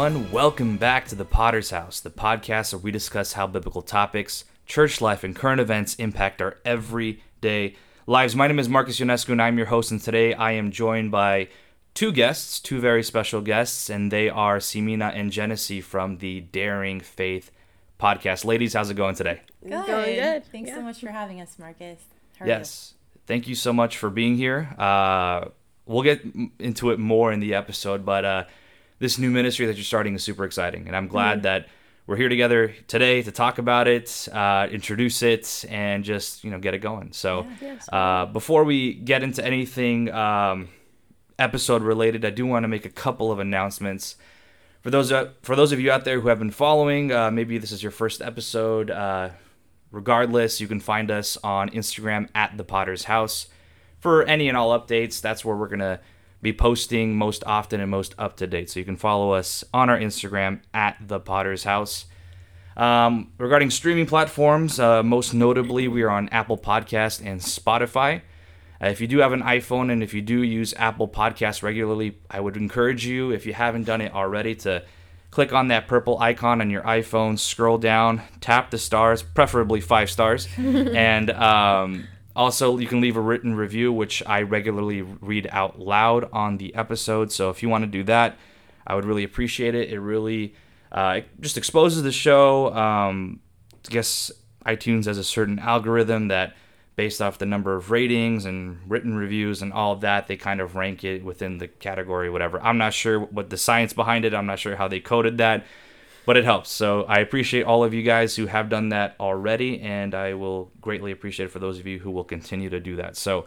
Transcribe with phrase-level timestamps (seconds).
[0.00, 3.82] Hey everyone, welcome back to the Potter's House, the podcast where we discuss how biblical
[3.82, 8.34] topics, church life, and current events impact our everyday lives.
[8.34, 9.90] My name is Marcus Ionescu, and I'm your host.
[9.90, 11.48] And today I am joined by
[11.92, 17.00] two guests, two very special guests, and they are Simina and Genesee from the Daring
[17.00, 17.50] Faith
[18.00, 18.46] podcast.
[18.46, 19.42] Ladies, how's it going today?
[19.62, 19.86] Good.
[19.86, 20.46] Going good.
[20.46, 20.76] Thanks Yeah.
[20.76, 22.00] so much for having us, Marcus.
[22.38, 22.94] How are yes.
[23.26, 24.74] Thank you so much for being here.
[24.78, 25.48] Uh,
[25.84, 26.22] we'll get
[26.58, 28.44] into it more in the episode, but uh,
[29.00, 31.42] this new ministry that you're starting is super exciting, and I'm glad Mm-hmm.
[31.42, 31.68] that
[32.06, 36.58] we're here together today to talk about it, uh, introduce it, and just you know
[36.60, 37.12] get it going.
[37.12, 37.88] So, Yes.
[37.92, 40.68] uh, before we get into anything um,
[41.38, 44.16] episode related, I do want to make a couple of announcements.
[44.82, 47.58] For those uh, for those of you out there who have been following, uh, maybe
[47.58, 48.90] this is your first episode.
[48.90, 49.30] Uh,
[49.92, 53.48] regardless, you can find us on Instagram at the Potter's House
[53.98, 55.20] for any and all updates.
[55.20, 56.00] That's where we're gonna
[56.42, 58.70] be posting most often and most up to date.
[58.70, 62.06] So you can follow us on our Instagram at the Potter's House.
[62.76, 68.22] Um, regarding streaming platforms, uh, most notably, we are on Apple Podcast and Spotify.
[68.82, 72.18] Uh, if you do have an iPhone and if you do use Apple Podcasts regularly,
[72.30, 74.82] I would encourage you, if you haven't done it already, to
[75.30, 80.10] click on that purple icon on your iPhone, scroll down, tap the stars, preferably five
[80.10, 85.78] stars, and um, also you can leave a written review, which I regularly read out
[85.78, 87.32] loud on the episode.
[87.32, 88.36] So if you want to do that,
[88.86, 89.90] I would really appreciate it.
[89.90, 90.54] It really
[90.92, 92.74] uh, it just exposes the show.
[92.74, 93.40] Um,
[93.86, 94.32] I guess
[94.66, 96.54] iTunes has a certain algorithm that,
[96.96, 100.60] based off the number of ratings and written reviews and all of that, they kind
[100.60, 102.60] of rank it within the category, whatever.
[102.60, 104.34] I'm not sure what the science behind it.
[104.34, 105.64] I'm not sure how they coded that,
[106.26, 106.70] but it helps.
[106.70, 110.70] So I appreciate all of you guys who have done that already, and I will
[110.80, 113.16] greatly appreciate it for those of you who will continue to do that.
[113.16, 113.46] So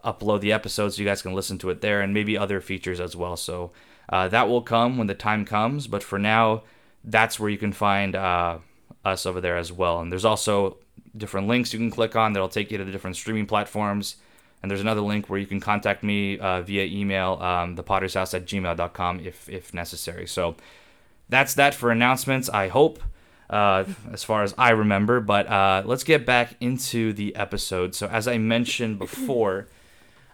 [0.06, 3.02] upload the episodes so you guys can listen to it there, and maybe other features
[3.02, 3.36] as well.
[3.36, 3.72] So
[4.08, 5.88] uh, that will come when the time comes.
[5.88, 6.64] But for now,
[7.04, 8.60] that's where you can find uh,
[9.04, 10.00] us over there as well.
[10.00, 10.78] And there's also
[11.18, 14.18] different links you can click on that'll take you to the different streaming platforms.
[14.62, 18.46] And there's another link where you can contact me uh, via email, um, thepottershouse at
[18.46, 20.28] gmail.com if, if necessary.
[20.28, 20.56] So
[21.30, 23.02] that's that for announcements, I hope,
[23.50, 25.22] uh, as far as I remember.
[25.22, 27.96] But uh, let's get back into the episode.
[27.96, 29.68] So, as I mentioned before,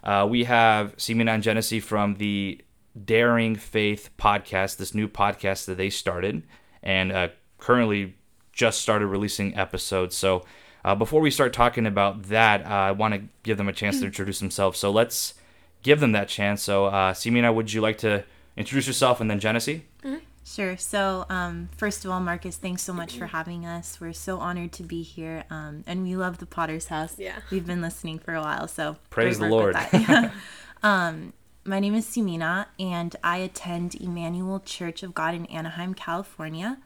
[0.02, 2.60] uh, we have Simina and Genesee from the
[3.04, 6.42] Daring Faith podcast, this new podcast that they started,
[6.82, 8.14] and uh, currently
[8.52, 10.16] just started releasing episodes.
[10.16, 10.44] So,
[10.86, 14.00] uh, before we start talking about that, uh, I want to give them a chance
[14.00, 14.78] to introduce themselves.
[14.78, 15.34] So, let's
[15.82, 16.62] give them that chance.
[16.62, 18.24] So, uh, Simina, would you like to
[18.56, 19.84] introduce yourself and then Genesee?
[20.46, 20.76] Sure.
[20.76, 24.00] So, um, first of all, Marcus, thanks so much for having us.
[24.00, 27.18] We're so honored to be here, um, and we love the Potter's House.
[27.18, 27.40] Yeah.
[27.50, 29.76] We've been listening for a while, so Praise the Lord.
[30.84, 31.32] um,
[31.64, 36.78] my name is Simina, and I attend Emmanuel Church of God in Anaheim, California.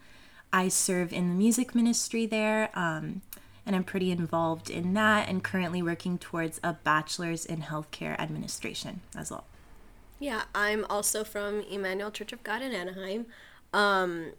[0.54, 3.20] I serve in the music ministry there, um,
[3.70, 9.00] and I'm pretty involved in that, and currently working towards a bachelor's in healthcare administration
[9.16, 9.44] as well.
[10.18, 13.26] Yeah, I'm also from Emmanuel Church of God in Anaheim.
[13.72, 14.32] Um,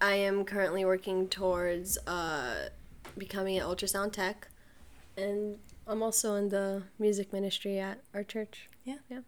[0.00, 2.68] I am currently working towards uh,
[3.18, 4.46] becoming an ultrasound tech,
[5.16, 8.68] and I'm also in the music ministry at our church.
[8.84, 8.98] Yeah.
[9.08, 9.22] Yeah.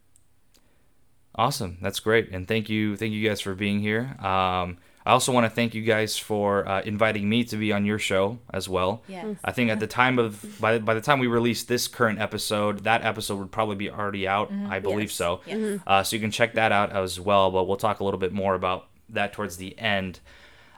[1.34, 4.16] Awesome, that's great, and thank you, thank you guys for being here.
[4.24, 7.84] Um, I also want to thank you guys for uh, inviting me to be on
[7.84, 9.02] your show as well.
[9.08, 9.36] Yes.
[9.44, 12.84] I think at the time of by by the time we release this current episode,
[12.84, 14.52] that episode would probably be already out.
[14.68, 15.14] I believe Yes.
[15.14, 15.40] so.
[15.46, 15.80] Yes.
[15.86, 17.50] Uh, so you can check that out as well.
[17.50, 20.20] But we'll talk a little bit more about that towards the end.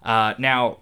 [0.02, 0.78] Uh, now,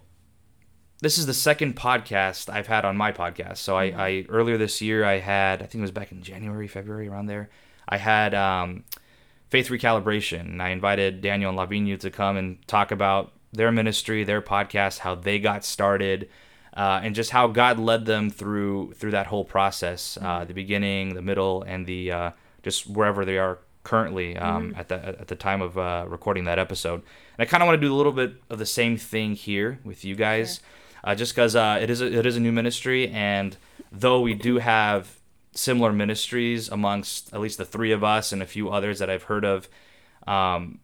[1.01, 3.57] this is the second podcast I've had on my podcast.
[3.59, 6.69] So I, I earlier this year I had I think it was back in January,
[6.69, 7.51] February around there.
[7.89, 8.85] I had um,
[9.53, 14.25] Faith Recalibration, and I invited Daniel and Lavinu to come and talk about their ministry,
[14.25, 16.31] their podcast, how they got started,
[16.75, 21.13] uh, and just how God led them through through that whole process, uh, the beginning,
[21.13, 22.31] the middle, and the uh,
[22.63, 26.59] just wherever they are currently um, at the at the time of uh, recording that
[26.59, 27.03] episode.
[27.37, 29.81] And I kind of want to do a little bit of the same thing here
[29.85, 30.61] with you guys,
[31.05, 33.59] uh, just because uh, it is a, it is a new ministry, and
[33.93, 35.19] though we do have
[35.55, 39.25] similar ministries amongst at least the three of us and a few others that I've
[39.25, 39.69] heard of.
[40.27, 40.81] Um,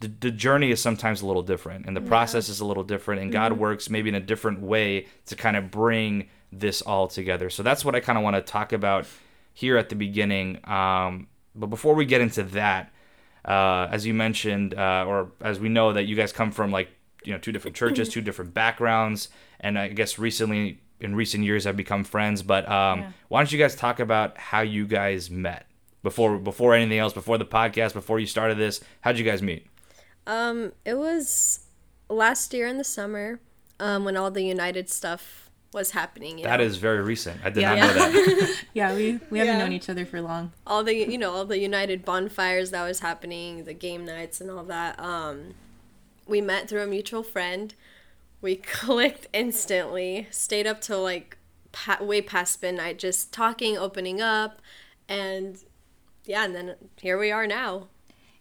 [0.00, 3.22] the, the journey is sometimes a little different and the process is a little different
[3.22, 7.48] and god works maybe in a different way to kind of bring this all together
[7.50, 9.06] so that's what i kind of want to talk about
[9.52, 12.92] here at the beginning um, but before we get into that
[13.44, 16.88] uh, as you mentioned uh, or as we know that you guys come from like
[17.24, 19.28] you know two different churches two different backgrounds
[19.60, 23.12] and i guess recently in recent years have become friends but um, Yeah.
[23.28, 25.66] why don't you guys talk about how you guys met
[26.02, 29.66] before before anything else before the podcast before you started this how'd you guys meet
[30.26, 31.60] Um, it was
[32.08, 33.40] last year in the summer,
[33.80, 36.38] um, when all the United stuff was happening.
[36.38, 36.64] You That know?
[36.66, 37.40] is very recent.
[37.44, 37.74] I did Yeah.
[37.76, 38.56] not know that.
[38.74, 39.58] Yeah, we we haven't Yeah.
[39.62, 40.52] known each other for long.
[40.66, 44.50] all the you know all the United bonfires that was happening, the game nights and
[44.50, 44.98] all that.
[45.00, 45.54] Um,
[46.26, 47.74] we met through a mutual friend.
[48.40, 50.28] We clicked instantly.
[50.30, 51.38] Stayed up till like
[51.72, 54.60] pa- way past midnight, just talking, opening up,
[55.08, 55.58] and
[56.24, 57.88] yeah, and then here we are now.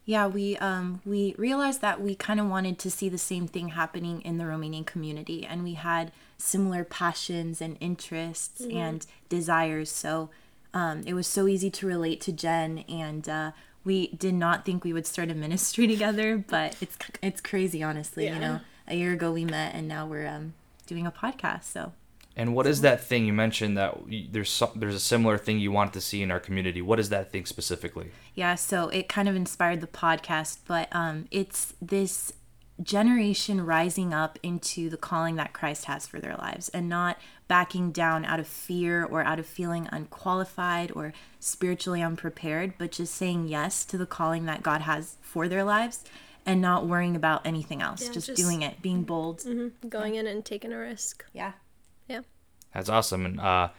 [0.06, 3.70] Yeah, we um we realized that we kind of wanted to see the same thing
[3.70, 9.92] happening in the Romanian community, and we had similar passions and interests and desires.
[9.92, 10.30] So
[10.74, 13.52] um, it was so easy to relate to Jen, and uh,
[13.84, 18.28] we did not think we would start a ministry together, but it's it's crazy, honestly.
[18.28, 20.54] You know, a year ago we met, and now we're um,
[20.88, 21.64] doing a podcast.
[21.66, 21.94] So
[22.36, 23.98] And what is that thing you mentioned that
[24.32, 26.82] there's some, there's a similar thing you wanted to see in our community?
[26.82, 28.12] What is that thing specifically?
[28.36, 32.34] Yeah, so it kind of inspired the podcast, but um, it's this
[32.82, 37.18] generation rising up into the calling that Christ has for their lives and not
[37.50, 43.14] backing down out of fear or out of feeling unqualified or spiritually unprepared, but just
[43.16, 46.06] saying yes to the calling that God has for their lives
[46.46, 49.44] and not worrying about anything else, Yeah, just, just- doing it, being bold.
[49.88, 51.26] Going in and taking a risk.
[51.34, 51.54] Yeah.
[52.08, 52.22] Yeah.
[52.74, 53.26] That's awesome.
[53.26, 53.70] And uh,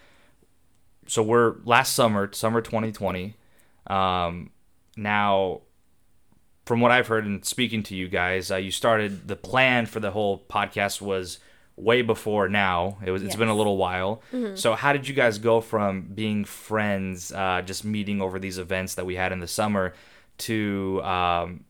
[1.07, 3.35] so we're last summer, summer 2020.
[3.87, 4.51] Um,
[4.97, 5.62] now,
[6.67, 9.99] from what I've heard and speaking to you guys, uh, you started the plan for
[10.01, 11.39] the whole podcast was
[11.77, 12.99] way before now.
[13.05, 14.23] It was it's been a little while.
[14.55, 18.95] So how did you guys go from being friends, uh, just meeting over these events
[18.97, 19.95] that we had in the summer,
[20.39, 21.65] to um,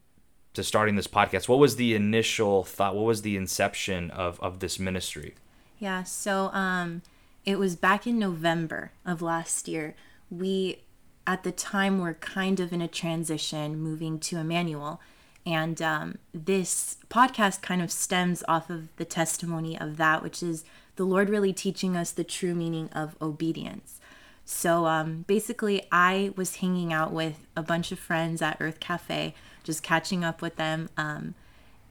[0.54, 1.48] to starting this podcast?
[1.48, 2.94] What was the initial thought?
[2.94, 5.34] What was the inception of of this ministry?
[5.78, 7.02] Yeah, so um
[7.44, 9.94] it was back in November of last year.
[10.30, 10.80] We
[11.26, 15.00] at the time were kind of in a transition moving to Emmanuel.
[15.46, 20.64] And um, this podcast kind of stems off of the testimony of that, which is
[20.96, 24.00] the Lord really teaching us the true meaning of obedience.
[24.44, 29.34] So um, basically, I was hanging out with a bunch of friends at Earth Cafe,
[29.70, 30.88] just catching up with them.
[30.96, 31.34] Um,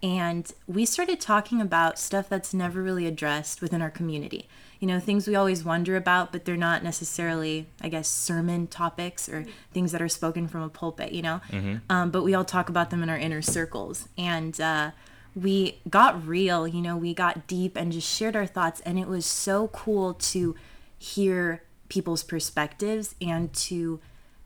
[0.02, 4.48] and we started talking about stuff that's never really addressed within our community.
[4.80, 9.28] You know, things we always wonder about, but they're not necessarily, I guess, sermon topics
[9.28, 11.42] or things that are spoken from a pulpit, you know?
[11.90, 14.08] Um, but we all talk about them in our inner circles.
[14.18, 14.92] And uh,
[15.36, 18.80] we got real, you know, we got deep and just shared our thoughts.
[18.86, 20.56] And it was so cool to
[20.98, 24.00] hear people's perspectives and to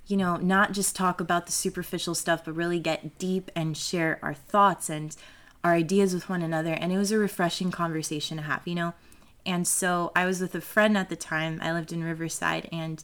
[0.08, 4.20] you know, not just talk about the superficial stuff, but really get deep and share
[4.22, 5.16] our thoughts and
[5.64, 6.74] our ideas with one another.
[6.74, 8.94] And it was a refreshing conversation to have, you know?
[9.46, 11.60] And so I was with a friend at the time.
[11.62, 13.04] I lived in Riverside and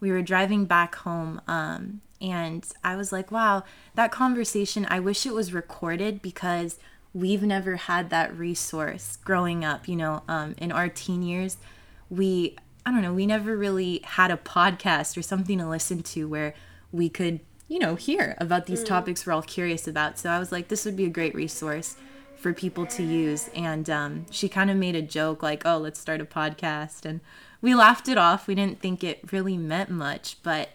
[0.00, 1.40] we were driving back home.
[1.46, 3.64] Um, and I was like, wow,
[3.94, 6.78] that conversation, I wish it was recorded because
[7.12, 11.56] we've never had that resource growing up, you know, um, in our teen years.
[12.08, 16.28] We I don't know, we never really had a podcast or something to listen to
[16.28, 16.54] where
[16.92, 20.18] we could, you know, hear about these topics we're all curious about.
[20.18, 21.96] So I was like, this would be a great resource
[22.36, 23.50] for people to use.
[23.54, 27.04] And um, she kind of made a joke like, oh, let's start a podcast.
[27.04, 27.20] And
[27.60, 28.46] we laughed it off.
[28.46, 30.70] We didn't think it really meant much, but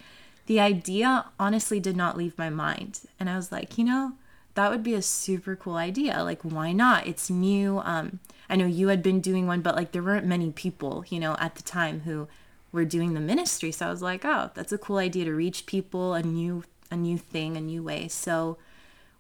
[0.46, 3.02] the idea honestly did not leave my mind.
[3.20, 4.14] And I was like, you know,
[4.56, 6.24] that would be a super cool idea.
[6.24, 7.08] Like, why not?
[7.08, 7.80] It's new.
[7.80, 8.20] Um,
[8.50, 11.36] I know you had been doing one, but like there weren't many people, you know,
[11.40, 12.28] at the time who
[12.72, 13.72] were doing the ministry.
[13.72, 16.96] So I was like, oh, that's a cool idea to reach people, a new, a
[16.96, 18.08] new thing, a new way.
[18.08, 18.58] So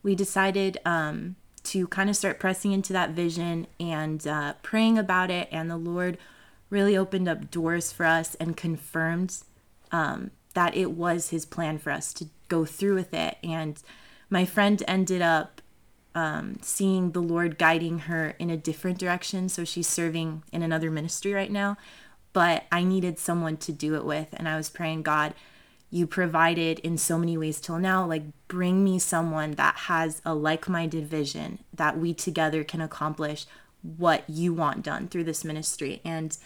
[0.03, 5.31] we decided um, to kind of start pressing into that vision and uh, praying about
[5.31, 5.49] it.
[5.51, 6.17] And the Lord
[6.69, 9.37] really opened up doors for us and confirmed
[9.91, 13.37] um, that it was His plan for us to go through with it.
[13.43, 13.81] And
[14.29, 15.61] my friend ended up
[16.15, 19.49] um, seeing the Lord guiding her in a different direction.
[19.49, 21.77] So she's serving in another ministry right now.
[22.33, 24.29] But I needed someone to do it with.
[24.33, 25.33] And I was praying, God,
[25.89, 28.05] you provided in so many ways till now.
[28.05, 33.45] Like, bring me someone that has a like minded vision that we together can accomplish
[33.81, 36.01] what you want done through this ministry.
[36.03, 36.37] And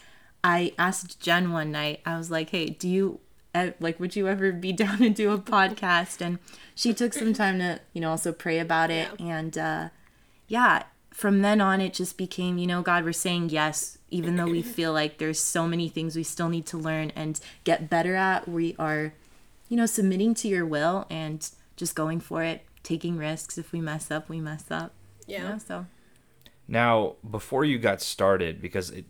[0.44, 3.20] I asked Jen one night, I was like, hey, do you
[3.54, 6.38] uh, like would you ever be down to do a podcast and
[6.80, 9.38] she took some time to you know also pray about it yeah.
[9.38, 9.88] and uh
[10.48, 10.82] yeah
[11.12, 14.62] from then on it just became you know god we're saying yes even though we
[14.76, 18.48] feel like there's so many things we still need to learn and get better at
[18.48, 19.12] we are
[19.68, 23.58] you know submitting to your will and just going for it taking risks.
[23.58, 24.92] If we mess up we mess up.
[25.26, 25.42] Yeah.
[25.42, 25.86] You know, so.
[26.68, 29.06] Now before you got started because it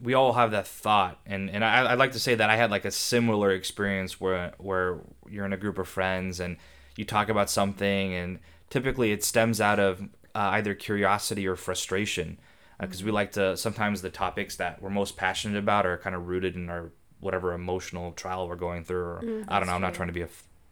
[0.00, 2.70] we all have that thought, and and I, I'd like to say that I had
[2.70, 4.98] like a similar experience where where
[5.32, 6.56] you're in a group of friends and
[6.96, 8.38] you talk about something, and
[8.70, 10.00] typically it stems out of
[10.34, 12.38] uh, either curiosity or frustration,
[12.80, 16.14] because uh, we like to sometimes the topics that we're most passionate about are kind
[16.14, 19.04] of rooted in our whatever emotional trial we're going through.
[19.04, 19.74] Or, mm, I don't know.
[19.74, 20.28] I'm not trying to be a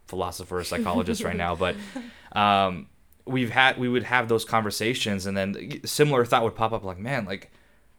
[0.07, 1.75] philosopher or psychologist right now, but
[2.33, 2.87] um,
[3.25, 6.83] we've had we would have those conversations, and then a similar thought would pop up
[6.83, 7.51] like, man, like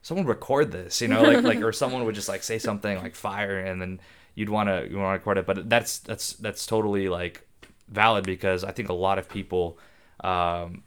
[0.02, 3.14] someone record this, you know, like like or someone would just like say something like
[3.14, 4.00] fire, and then
[4.34, 5.46] you'd want to you want to record it.
[5.46, 7.46] But that's that's that's totally like
[7.88, 9.78] valid because I think a lot of people
[10.20, 10.82] um,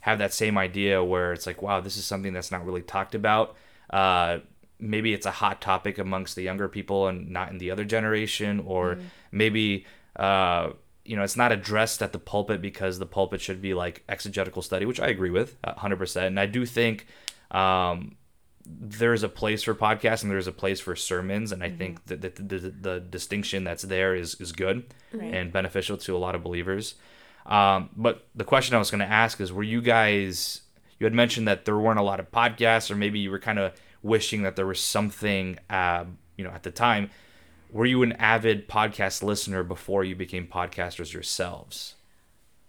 [0.00, 3.14] have that same idea where it's like, wow, this is something that's not really talked
[3.14, 3.56] about.
[3.90, 4.38] Uh,
[4.78, 8.60] maybe it's a hot topic amongst the younger people and not in the other generation,
[8.60, 9.02] or mm.
[9.32, 9.86] maybe.
[10.14, 10.70] Uh,
[11.04, 14.60] you know, it's not addressed at the pulpit because the pulpit should be like exegetical
[14.60, 16.26] study, which I agree with 100%.
[16.26, 17.06] And I do think
[17.52, 18.16] um,
[18.68, 21.78] there's a place for podcasts and there's a place for sermons and i mm-hmm.
[21.78, 25.34] think that the, the, the, distinction that's there is, is good right.
[25.34, 26.94] and beneficial to a lot of believers
[27.46, 30.62] um, but the question i was going to ask is were you guys
[30.98, 33.58] you had mentioned that there weren't a lot of podcasts or maybe you were kind
[33.58, 36.04] of wishing that there was something uh,
[36.36, 37.10] you know at the time
[37.70, 41.94] were you an avid podcast listener before you became podcasters yourselves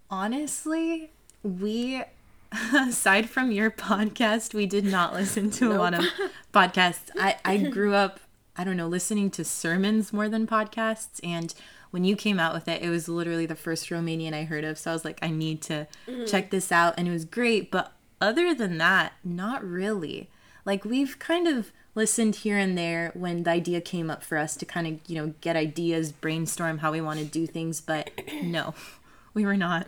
[0.09, 1.11] honestly
[1.43, 2.03] we
[2.73, 5.75] aside from your podcast, we did not listen to nope.
[5.75, 6.05] a lot of
[6.53, 7.09] podcasts.
[7.17, 8.19] I, I grew up,
[8.55, 11.19] I don't know, listening to sermons more than podcasts.
[11.23, 11.53] And
[11.91, 14.77] when you came out with it, it was literally the first Romanian I heard of.
[14.77, 16.25] So I was like, I need to mm-hmm.
[16.25, 16.93] check this out.
[16.97, 17.71] And it was great.
[17.71, 20.29] But other than that, not really.
[20.65, 24.55] Like we've kind of listened here and there when the idea came up for us
[24.57, 27.81] to kind of, you know, get ideas, brainstorm how we want to do things.
[27.81, 28.11] But
[28.43, 28.73] no,
[29.33, 29.87] we were not.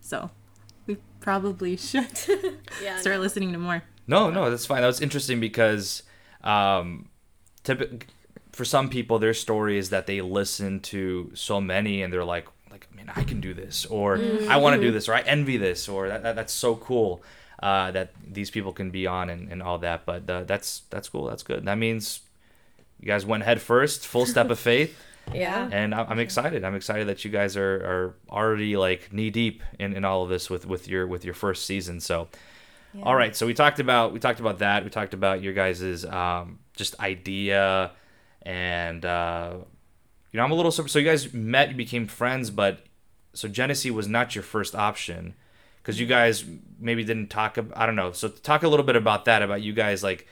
[0.00, 0.30] So
[1.28, 2.08] probably should
[2.82, 3.20] yeah, start no.
[3.20, 3.82] listening to more.
[4.06, 4.80] No, no, that's fine.
[4.80, 6.02] That was interesting because
[6.42, 7.10] um,
[7.64, 8.04] typ-
[8.52, 12.48] for some people, their story is that they listen to so many and they're like,
[12.70, 14.50] like, man, I can do this, or mm-hmm.
[14.50, 17.22] I want to do this, or I envy this, or that, that that's so cool
[17.62, 20.06] uh, that these people can be on and, and all that.
[20.06, 21.26] But uh, that's that's cool.
[21.26, 21.66] That's good.
[21.66, 22.20] That means
[23.00, 24.96] you guys went head first, full step of faith.
[25.34, 25.68] Yeah.
[25.70, 26.64] And I'm excited.
[26.64, 30.28] I'm excited that you guys are, are already like knee deep in, in all of
[30.28, 32.00] this with, with your with your first season.
[32.00, 32.28] So
[32.94, 33.04] yeah.
[33.04, 33.34] all right.
[33.36, 34.84] So we talked about we talked about that.
[34.84, 37.92] We talked about your guys's um, just idea
[38.42, 39.54] and uh,
[40.32, 42.84] you know I'm a little so you guys met, you became friends, but
[43.34, 45.34] so Genesee was not your first option
[45.82, 46.44] because you guys
[46.78, 48.12] maybe didn't talk about I don't know.
[48.12, 50.26] So talk a little bit about that about you guys like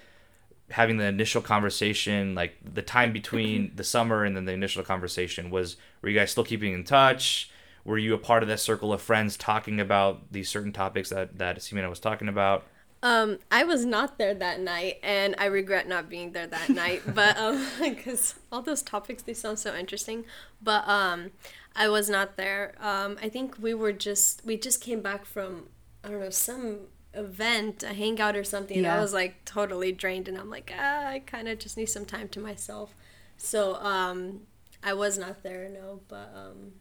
[0.71, 5.51] having the initial conversation, like the time between the summer and then the initial conversation,
[5.51, 7.51] was were you guys still keeping in touch?
[7.85, 11.39] Were you a part of that circle of friends talking about these certain topics that
[11.39, 12.65] that Simina was talking about?
[13.03, 17.03] Um, I was not there that night, and I regret not being there that night.
[17.15, 20.25] But um, because all those topics they sound so interesting,
[20.61, 21.31] but um,
[21.77, 22.75] I was not there.
[22.81, 25.69] Um, I think we were just we just came back from
[26.03, 28.97] I don't know some event, a hangout or something, yeah.
[28.97, 32.05] I was like totally drained, and I'm like, ah, I kind of just need some
[32.05, 32.95] time to myself.
[33.37, 34.43] So um,
[34.83, 36.73] I was not there, no, but um,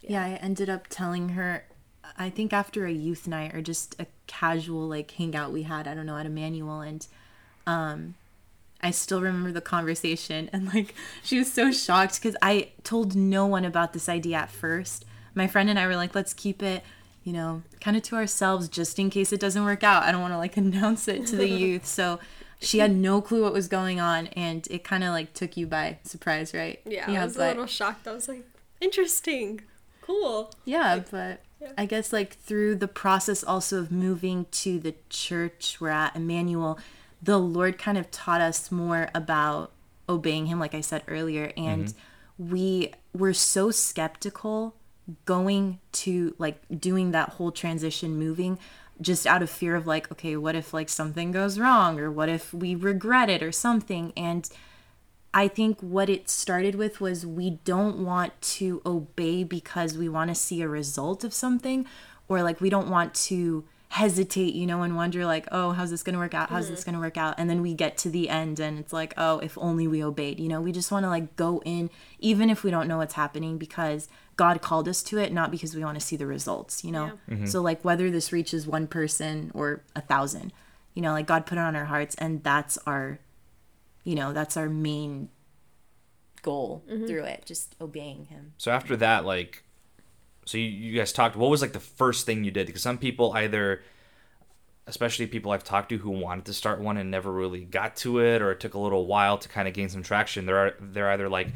[0.00, 0.10] yeah.
[0.10, 1.66] yeah, I ended up telling her.
[2.18, 5.94] I think after a youth night or just a casual like hangout we had, I
[5.94, 7.06] don't know, at Emmanuel, and
[7.66, 8.14] um,
[8.80, 13.46] I still remember the conversation, and like she was so shocked because I told no
[13.46, 15.04] one about this idea at first.
[15.34, 16.84] My friend and I were like, let's keep it
[17.24, 20.04] you know, kind of to ourselves just in case it doesn't work out.
[20.04, 21.86] I don't want to like announce it to the youth.
[21.86, 22.20] So
[22.60, 25.66] she had no clue what was going on and it kind of like took you
[25.66, 26.80] by surprise, right?
[26.84, 28.06] Yeah, yeah I was but, a little shocked.
[28.06, 28.44] I was like,
[28.80, 29.62] interesting.
[30.02, 30.52] Cool.
[30.64, 31.72] Yeah, like, but yeah.
[31.78, 36.78] I guess like through the process also of moving to the church we're at, Emmanuel,
[37.22, 39.72] the Lord kind of taught us more about
[40.08, 42.50] obeying him like I said earlier and mm-hmm.
[42.50, 44.74] we we're so skeptical
[45.24, 48.58] going to like doing that whole transition moving
[49.00, 52.28] just out of fear of like okay what if like something goes wrong or what
[52.28, 54.12] if we regret it or something?
[54.16, 54.48] And
[55.32, 60.28] i think what it started with was we don't want to obey because we want
[60.28, 61.84] to see a result of something
[62.28, 66.02] or like we don't want to hesitate you know and wonder like oh how's this
[66.02, 66.50] going to work out?
[66.50, 66.90] How's this mm-hmm.
[66.90, 67.34] going to work out?
[67.38, 70.40] And then we get to the end and it's like oh if only we obeyed
[70.40, 70.60] you know?
[70.60, 74.08] We just want to like go in even if we don't know what's happening because
[74.36, 77.12] god called us to it not because we want to see the results you know
[77.28, 77.46] mm-hmm.
[77.46, 80.52] so like whether this reaches one person or a thousand
[80.94, 83.18] you know like god put it on our hearts and that's our
[84.04, 85.28] you know that's our main
[86.44, 87.06] goal mm-hmm.
[87.06, 89.64] through it just obeying him So after that, like,
[90.44, 91.34] so you, you guys talked.
[91.34, 92.66] What was like the first thing you did?
[92.66, 93.82] Because some people either,
[94.86, 98.20] especially people I've talked to who wanted to start one and never really got to
[98.20, 100.44] it, or it took a little while to kind of gain some traction.
[100.44, 101.48] They're they're either like,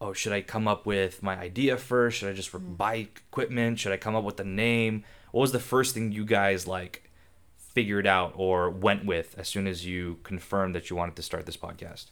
[0.00, 2.18] oh, should I come up with my idea first?
[2.18, 3.78] Should I just buy equipment?
[3.78, 5.04] Should I come up with a name?
[5.32, 7.10] What was the first thing you guys like
[7.56, 11.46] figured out or went with as soon as you confirmed that you wanted to start
[11.46, 12.06] this podcast?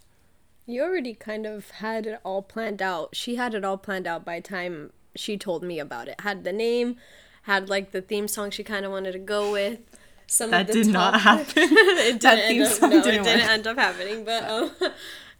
[0.67, 3.15] You already kind of had it all planned out.
[3.15, 6.21] She had it all planned out by the time she told me about it.
[6.21, 6.97] Had the name,
[7.43, 9.79] had like the theme song she kind of wanted to go with.
[10.27, 13.03] Some that of the did not happen it That didn't theme end up, song no,
[13.03, 14.25] didn't it didn't end up happening.
[14.25, 14.71] But um,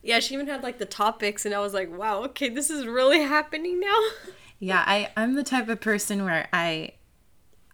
[0.07, 2.87] yeah, she even had like the topics, and I was like, wow, okay, this is
[2.87, 3.99] really happening now.
[4.59, 6.93] Yeah, I I'm the type of person where I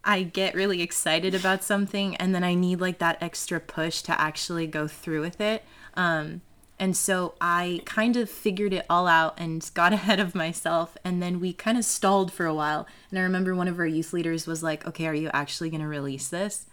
[0.04, 4.20] I get really excited about something and then I need like that extra push to
[4.20, 5.62] actually go through with it.
[5.94, 6.40] Um
[6.80, 11.22] and so I kind of figured it all out and got ahead of myself and
[11.22, 12.88] then we kind of stalled for a while.
[13.10, 15.82] And I remember one of our youth leaders was like, "Okay, are you actually going
[15.82, 16.66] to release this?"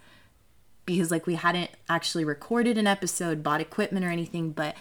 [0.87, 4.75] Because like we hadn't actually recorded an episode, bought equipment or anything, but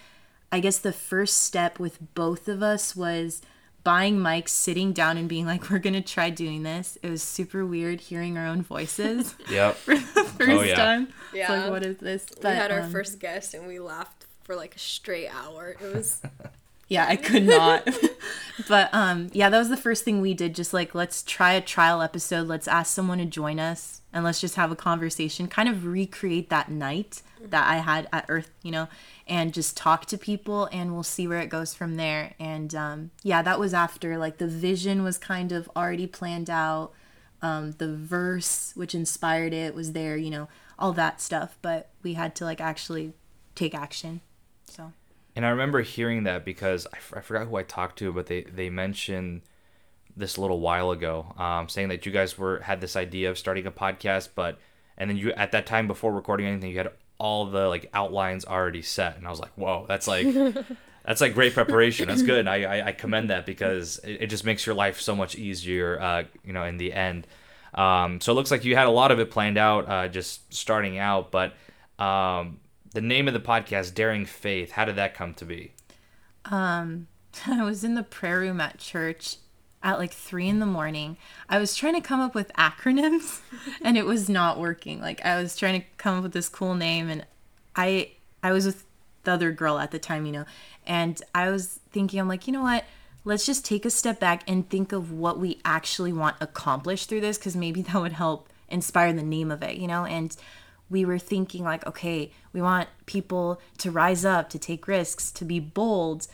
[0.50, 3.42] I guess the first step with both of us was
[3.84, 6.96] buying mics, sitting down and being like, we're going to try doing this.
[7.02, 9.76] It was super weird hearing our own voices Yep.
[9.76, 10.74] for the first Oh, yeah.
[10.74, 11.02] time.
[11.32, 11.52] It's Yeah.
[11.62, 12.26] like, what is this?
[12.42, 15.76] we had our um, first guest, and we laughed for like a straight hour.
[15.82, 16.20] It was
[16.88, 17.86] Yeah, I could not.
[18.68, 21.60] but um yeah, that was the first thing we did just like let's try a
[21.60, 25.68] trial episode, let's ask someone to join us and let's just have a conversation, kind
[25.68, 28.88] of recreate that night that I had at Earth, you know,
[29.26, 32.32] and just talk to people and we'll see where it goes from there.
[32.40, 36.92] And um yeah, that was after like the vision was kind of already planned out.
[37.42, 40.48] Um the verse which inspired it was there, you know,
[40.78, 43.12] all that stuff, but we had to like actually
[43.54, 44.20] take action.
[44.64, 44.92] So
[45.38, 48.26] And I remember hearing that because I, f- I forgot who I talked to, but
[48.26, 49.42] they, they mentioned
[50.16, 53.38] this a little while ago, um, saying that you guys were had this idea of
[53.38, 54.58] starting a podcast, but
[54.96, 58.46] and then you at that time before recording anything, you had all the like outlines
[58.46, 60.26] already set, and I was like, whoa, that's like
[61.04, 62.08] that's like great preparation.
[62.08, 62.48] That's good.
[62.48, 66.00] I, I, I commend that because it, it just makes your life so much easier,
[66.00, 67.28] uh, you know, in the end.
[67.74, 70.52] Um, so it looks like you had a lot of it planned out, uh, just
[70.52, 71.54] starting out, but
[72.04, 72.58] um,
[72.92, 75.72] the name of the podcast, Daring Faith, how did that come to be?
[76.44, 77.08] Um,
[77.46, 79.36] I was in the prayer room at church
[79.82, 81.16] at like three in the morning.
[81.48, 83.40] I was trying to come up with acronyms
[83.82, 85.00] and it was not working.
[85.00, 87.24] Like I was trying to come up with this cool name and
[87.76, 88.84] I I was with
[89.24, 90.44] the other girl at the time, you know,
[90.86, 92.84] and I was thinking, I'm like, you know what?
[93.24, 97.20] Let's just take a step back and think of what we actually want accomplished through
[97.20, 100.04] this because maybe that would help inspire the name of it, you know?
[100.04, 100.36] And
[100.90, 105.44] we were thinking like okay we want people to rise up to take risks to
[105.44, 106.26] be bold.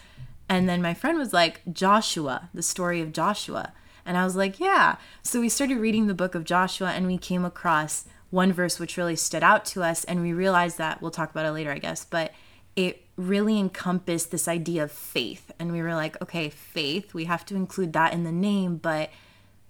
[0.49, 3.73] And then my friend was like joshua the story of joshua.
[4.07, 4.97] And i was like yeah.
[5.23, 8.97] So we started reading the book of joshua and we came across one verse which
[8.97, 11.79] really stood out to us and we realized that we'll talk about it later i
[11.79, 12.33] guess but
[12.77, 15.53] it really encompassed this idea of faith.
[15.61, 19.11] And we were like okay faith we have to include that in the name but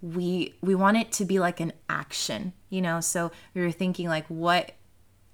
[0.05, 4.07] we we want it to be like an action you know so we were thinking
[4.07, 4.73] like what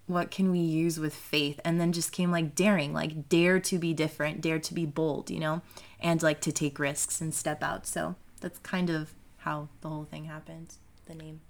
[0.07, 3.79] what can we use with faith and then just came like daring like dare to
[3.79, 5.61] be different dare to be bold you know
[5.99, 10.05] and like to take risks and step out so that's kind of how the whole
[10.05, 10.75] thing happened
[11.07, 11.41] the name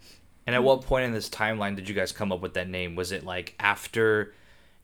[0.46, 2.96] And at what point in this timeline did you guys come up with that name?
[2.96, 4.34] Was it like after?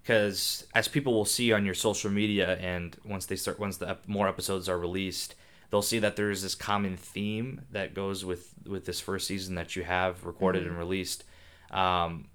[0.02, 3.96] Because as people will see on your social media, and once they start, once the
[4.06, 5.34] more episodes are released,
[5.70, 9.54] they'll see that there is this common theme that goes with with this first season
[9.56, 11.24] that you have recorded and released.
[11.70, 12.28] Um,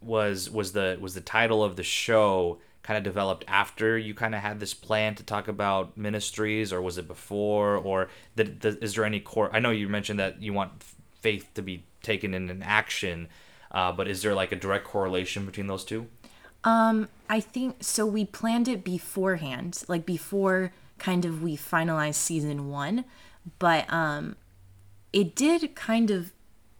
[0.00, 4.34] was was the was the title of the show kind of developed after you kind
[4.34, 8.82] of had this plan to talk about ministries, or was it before, or did, did,
[8.82, 9.50] is there any core?
[9.52, 10.72] I know you mentioned that you want
[11.20, 13.28] faith to be taken in an action,
[13.72, 16.06] uh, but is there like a direct correlation between those two?
[16.64, 18.06] Um, I think so.
[18.06, 23.04] We planned it beforehand, like before kind of we finalized season one.
[23.58, 24.36] but um,
[25.12, 26.32] it did kind of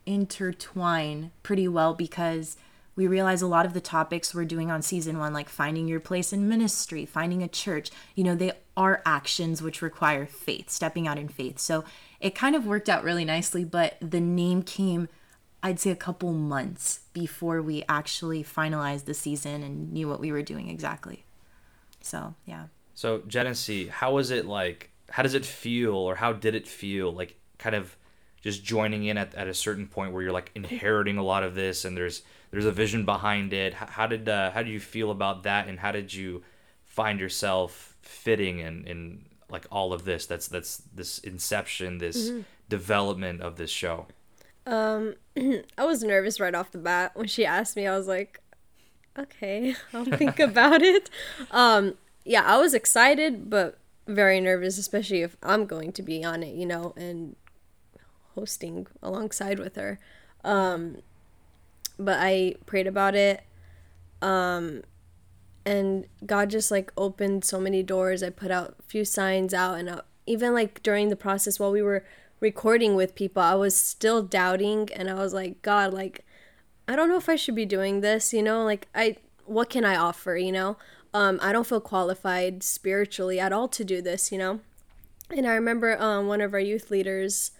[0.06, 2.56] intertwine pretty well because
[2.96, 6.00] we realize a lot of the topics we're doing on season one, like finding your
[6.00, 11.06] place in ministry, finding a church, you know, they are actions which require faith, stepping
[11.06, 11.60] out in faith.
[11.60, 11.84] So
[12.20, 15.08] it kind of worked out really nicely, but the name came,
[15.62, 20.32] I'd say, a couple months before we actually finalized the season and knew what we
[20.32, 21.24] were doing exactly.
[22.00, 22.64] So, yeah.
[22.98, 24.90] So, Genesee, how was it like?
[25.08, 27.96] How does it feel, or how did it feel like kind of
[28.40, 31.54] just joining in at, at a certain point where you're like inheriting a lot of
[31.54, 34.80] this and there's there's a vision behind it how, how did uh, how did you
[34.80, 36.42] feel about that and how did you
[36.86, 42.40] find yourself fitting in in like all of this that's that's this inception this mm-hmm.
[42.68, 44.06] development of this show
[44.66, 45.14] um
[45.78, 48.40] i was nervous right off the bat when she asked me i was like
[49.16, 51.08] okay i'll think about it
[51.52, 51.94] um
[52.28, 56.54] yeah i was excited but very nervous especially if i'm going to be on it
[56.54, 57.34] you know and
[58.38, 59.98] hosting alongside with her.
[60.44, 60.98] Um,
[61.98, 63.42] but I prayed about it.
[64.22, 64.82] Um,
[65.66, 68.22] and God just like opened so many doors.
[68.22, 71.72] I put out a few signs out, and uh, even like during the process while
[71.72, 72.04] we were
[72.40, 76.24] recording with people, I was still doubting, and I was like, God, like,
[76.86, 79.84] I don't know if I should be doing this, you know, like, I, what can
[79.84, 80.76] I offer, you know?
[81.14, 84.60] Um, I don't feel qualified spiritually at all to do this, you know?
[85.30, 87.52] And I remember um, one of our youth leaders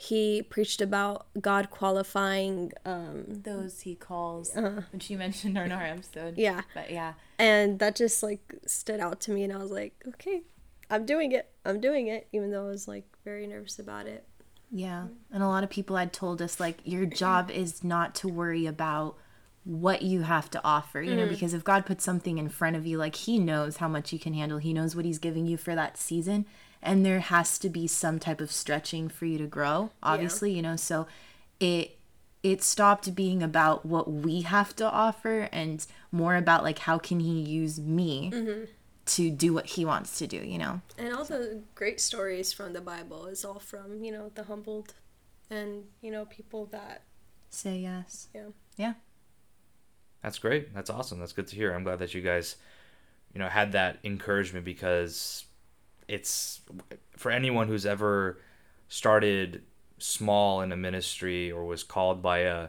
[0.00, 5.82] he preached about God qualifying um, those he calls, uh, which you mentioned in our
[5.82, 6.38] episode.
[6.38, 9.94] Yeah, but yeah, and that just like stood out to me, and I was like,
[10.06, 10.42] okay,
[10.88, 11.50] I'm doing it.
[11.64, 14.24] I'm doing it, even though I was like very nervous about it.
[14.70, 18.28] Yeah, and a lot of people had told us like your job is not to
[18.28, 19.16] worry about
[19.68, 21.20] what you have to offer, you mm-hmm.
[21.20, 24.14] know, because if God puts something in front of you, like He knows how much
[24.14, 26.46] you can handle, He knows what He's giving you for that season.
[26.80, 30.56] And there has to be some type of stretching for you to grow obviously yeah.
[30.56, 30.76] you know.
[30.76, 31.06] So
[31.60, 31.98] it
[32.42, 37.20] it stopped being about what we have to offer and more about like how can
[37.20, 38.64] he use me mm-hmm.
[39.04, 40.80] to do what he wants to do you know?
[40.96, 44.94] And all the great stories from the bible is all from you know the humbled
[45.50, 47.02] and you know people that
[47.50, 48.28] say yes.
[48.34, 48.48] Yeah.
[48.78, 48.92] Yeah
[50.22, 50.74] that's great.
[50.74, 51.20] That's awesome.
[51.20, 51.72] That's good to hear.
[51.72, 52.56] I'm glad that you guys
[53.32, 55.44] you know had that encouragement because
[56.06, 56.60] it's
[57.16, 58.38] for anyone who's ever
[58.88, 59.62] started
[59.98, 62.68] small in a ministry or was called by a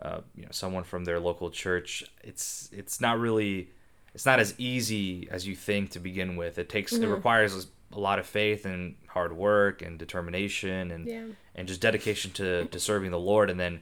[0.00, 3.70] uh, you know someone from their local church it's it's not really
[4.16, 6.58] it's not as easy as you think to begin with.
[6.58, 7.04] It takes mm-hmm.
[7.04, 11.24] it requires a lot of faith and hard work and determination and yeah.
[11.54, 13.50] and just dedication to to serving the lord.
[13.50, 13.80] And then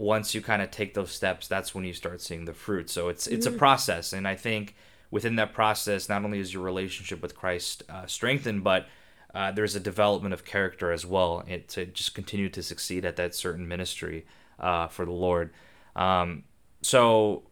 [0.00, 3.08] once you kind of take those steps that's when you start seeing the fruit so
[3.08, 3.56] it's it's mm-hmm.
[3.56, 4.74] a process and i think
[5.10, 8.86] within that process, not only is your relationship with Christ uh, strengthened, but
[9.34, 13.16] uh, there's a development of character as well it, to just continue to succeed at
[13.16, 14.26] that certain ministry
[14.58, 15.50] uh, for the Lord.
[15.96, 16.44] Um,
[16.82, 17.42] so,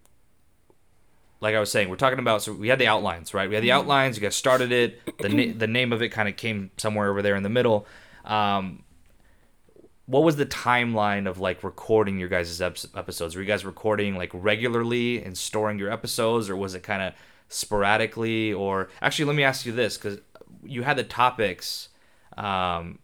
[1.41, 3.49] like I was saying, we're talking about so we had the outlines, right?
[3.49, 3.79] We had the mm-hmm.
[3.79, 4.17] outlines.
[4.17, 5.19] You guys started it.
[5.19, 7.87] The na- the name of it kind of came somewhere over there in the middle.
[8.25, 8.85] Um,
[10.09, 13.37] what was the timeline of like recording your guys' episodes?
[13.37, 17.15] Were you guys recording like regularly and storing your episodes, or was it kind of
[17.49, 20.19] sporadically or actually let me ask you this because
[20.63, 21.89] you had the topics
[22.37, 22.99] um,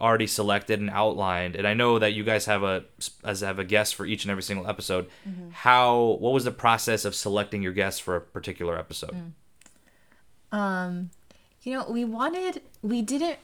[0.00, 2.84] already selected and outlined and i know that you guys have a
[3.24, 5.50] as have a guest for each and every single episode mm-hmm.
[5.50, 9.10] how what was the process of selecting your guests for a particular episode
[10.52, 10.56] mm.
[10.56, 11.10] um
[11.62, 13.38] you know we wanted we didn't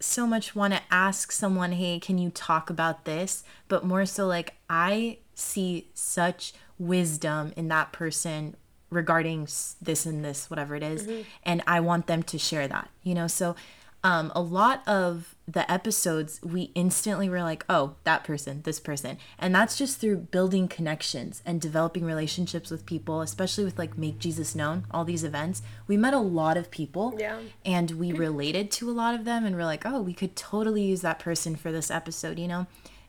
[0.00, 4.26] so much want to ask someone hey can you talk about this but more so
[4.26, 8.54] like i see such wisdom in that person
[8.90, 9.48] regarding
[9.80, 11.22] this and this whatever it is, mm-hmm.
[11.42, 13.56] and i want them to share that you know so
[14.04, 19.18] um, a lot of the episodes we instantly were like oh that person this person.
[19.38, 24.18] And that's just through building connections and developing relationships with people especially with like make
[24.18, 25.62] jesus known all these events.
[25.86, 27.38] We met a lot of people yeah.
[27.64, 30.82] and we related to a lot of them and we're like oh we could totally
[30.82, 32.66] use that person for this episode you know?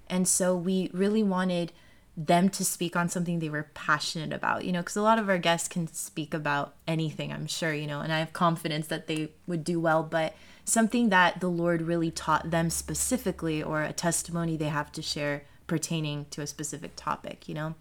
[0.10, 1.73] And so we really wanted
[2.17, 5.30] them to speak on something they were passionate about, you know, because a lot of
[5.30, 9.06] our guests can speak about anything, I'm sure, you know, and I have confidence that
[9.06, 10.34] they would do well, but
[10.67, 15.45] something that the Lord really taught them specifically or a testimony they have to share
[15.65, 17.75] pertaining to a specific topic, you know.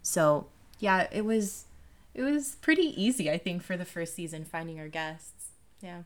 [0.00, 1.66] So, yeah, it was
[2.14, 5.50] it was pretty easy, I think, for the first season finding our guests.
[5.82, 6.02] Yeah.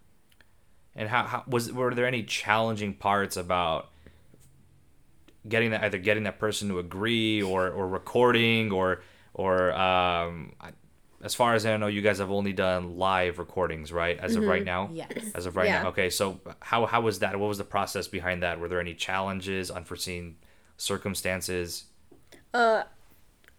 [0.96, 3.90] And how, how was were there any challenging parts about
[5.48, 10.54] getting that either getting that person to agree or or recording or or um,
[11.26, 14.18] as far as I know, you guys have only done live recordings, right?
[14.18, 14.88] As of right now.
[14.92, 15.10] Yes.
[15.34, 15.82] As of right Yeah.
[15.82, 15.88] now.
[15.90, 16.08] Okay.
[16.08, 17.38] So how how was that?
[17.38, 18.58] What was the process behind that?
[18.60, 20.36] Were there any challenges, unforeseen
[20.78, 21.84] circumstances?
[22.54, 22.84] Uh,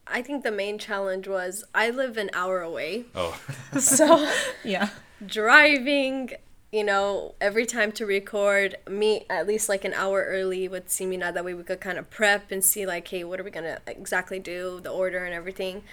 [0.07, 3.37] I think the main challenge was I live an hour away, Oh,
[3.79, 4.27] so
[4.63, 4.89] Yeah.
[5.25, 6.31] driving.
[6.69, 11.33] You know, every time to record, meet at least like an hour early with Simina.
[11.33, 13.79] That way we could kind of prep and see like, hey, what are we gonna
[13.87, 15.83] exactly do, the order and everything.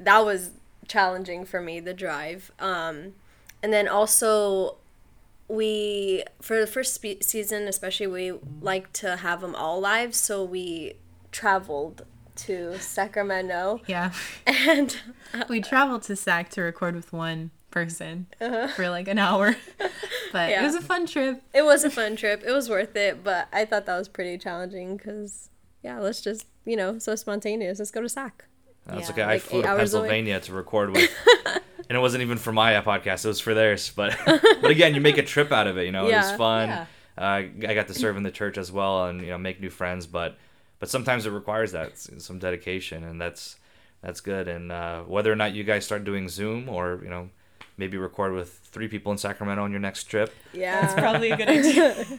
[0.00, 0.50] That was
[0.88, 2.50] challenging for me, the drive.
[2.58, 3.14] Um,
[3.62, 4.76] and then also
[5.48, 10.42] we for the first spe- season especially we like to have them all live so
[10.42, 10.92] we
[11.30, 14.12] traveled to sacramento Yeah.
[14.46, 14.96] and
[15.48, 18.26] we traveled to SAC to record with one person
[18.74, 19.54] for like an hour.
[20.32, 20.62] But Yeah.
[20.62, 21.42] it was a fun trip.
[21.54, 24.36] it was a fun trip it was worth it but i thought that was pretty
[24.38, 25.48] challenging because
[25.82, 28.44] yeah let's just you know so spontaneous let's go to sac
[28.86, 29.12] that's Yeah.
[29.12, 29.22] okay.
[29.22, 30.08] I Like flew to hours away.
[30.08, 31.10] Pennsylvania to record with,
[31.88, 33.24] and it wasn't even for my podcast.
[33.24, 33.90] It was for theirs.
[33.94, 35.84] But but again, you make a trip out of it.
[35.86, 36.68] You know, it was fun.
[36.68, 36.86] Yeah.
[37.18, 37.22] Uh,
[37.68, 40.06] I got to serve in the church as well, and you know, make new friends.
[40.06, 40.36] But
[40.78, 43.56] but sometimes it requires that some dedication, and that's
[44.02, 44.46] that's good.
[44.48, 47.30] And uh, whether or not you guys start doing Zoom or you know
[47.78, 50.32] maybe record with three people in Sacramento on your next trip.
[50.54, 51.94] yeah That's probably a good idea.
[52.06, 52.16] yeah,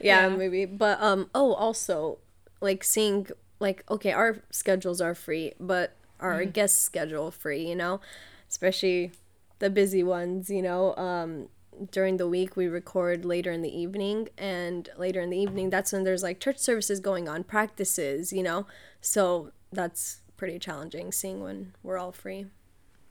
[0.00, 0.28] Yeah.
[0.28, 2.18] maybe but um oh also
[2.60, 3.28] like seeing
[3.60, 8.00] like okay our schedules are free but our guest schedule free you know?
[8.48, 9.12] Especially
[9.58, 10.94] the busy ones you know?
[10.96, 11.48] Um
[11.92, 15.92] during the week we record later in the evening and later in the evening that's
[15.92, 18.66] when there's like church services going on practices you know?
[19.00, 22.46] So that's pretty challenging seeing when we're all free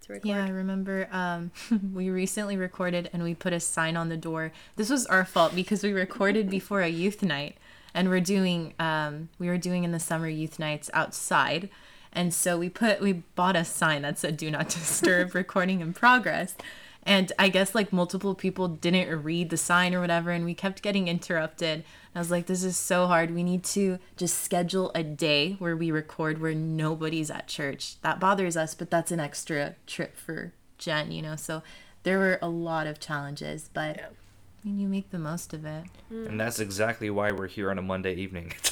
[0.02, 0.28] to record.
[0.28, 1.52] Yeah, I remember um,
[1.94, 4.52] we recently recorded and we put a sign on the door.
[4.76, 7.58] This was our fault because we recorded before a youth night
[7.94, 11.70] and we're doing um, we were doing in the summer youth nights outside.
[12.12, 15.94] And so we put we bought a sign that said do not disturb recording in
[15.94, 16.56] progress.
[17.04, 20.82] And I guess like multiple people didn't read the sign or whatever and we kept
[20.82, 21.84] getting interrupted.
[22.14, 23.34] I was like this is so hard.
[23.34, 28.02] We need to just schedule a day where we record where nobody's at church.
[28.02, 31.36] That bothers us, but that's an extra trip for Jen, you know.
[31.36, 31.64] So
[32.04, 34.08] there were a lot of challenges, but Yeah.
[34.64, 35.86] I mean, you make the most of it.
[36.10, 38.52] And that's exactly why we're here on a Monday evening.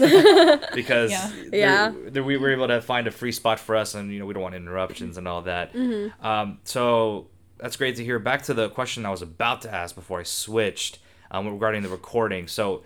[0.75, 1.31] because Yeah.
[1.49, 1.93] there- Yeah.
[2.09, 4.33] there- we were able to find a free spot for us, and you know we
[4.33, 5.73] don't want interruptions and all that.
[6.21, 8.19] Um, so that's great to hear.
[8.19, 10.99] Back to the question I was about to ask before I switched
[11.31, 12.47] um, regarding the recording.
[12.49, 12.83] So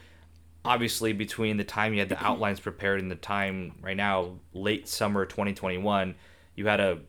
[0.64, 4.88] obviously, between the time you had the outlines prepared and the time right now, late
[4.88, 6.14] summer 2021,
[6.56, 7.00] you had a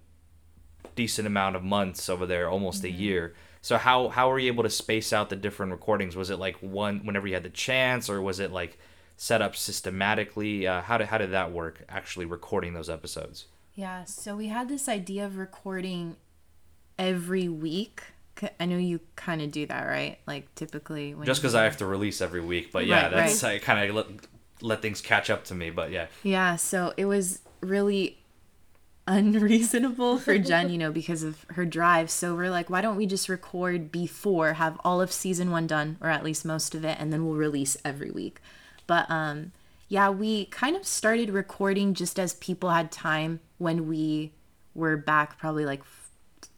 [0.97, 3.35] decent amount of months over there, almost a year.
[3.63, 6.17] So how how were you able to space out the different recordings?
[6.17, 8.79] Was it like one whenever you had the chance, or was it like
[9.17, 10.67] set up systematically?
[10.67, 11.85] Uh, how did how did that work?
[11.89, 13.47] Actually recording those episodes.
[13.75, 16.17] Yeah, so we had this idea of recording
[16.99, 18.03] every week.
[18.59, 20.19] I know you kind of do that, right?
[20.27, 23.43] Like typically when Just because I have to release every week, but yeah, Right, that's
[23.43, 23.63] right.
[23.63, 24.07] I kind of let,
[24.61, 25.71] let things catch up to me.
[25.71, 28.19] But yeah, Yeah, so it was really
[29.07, 32.11] unreasonable for Jen, you know, because of her drive.
[32.11, 35.97] So we're like, why don't we just record before, have all of season one done,
[36.01, 38.41] or at least most of it, and then we'll release every week.
[38.87, 39.53] But um,
[39.89, 44.33] yeah, we kind of started recording just as people had time when we
[44.75, 45.83] were back, probably like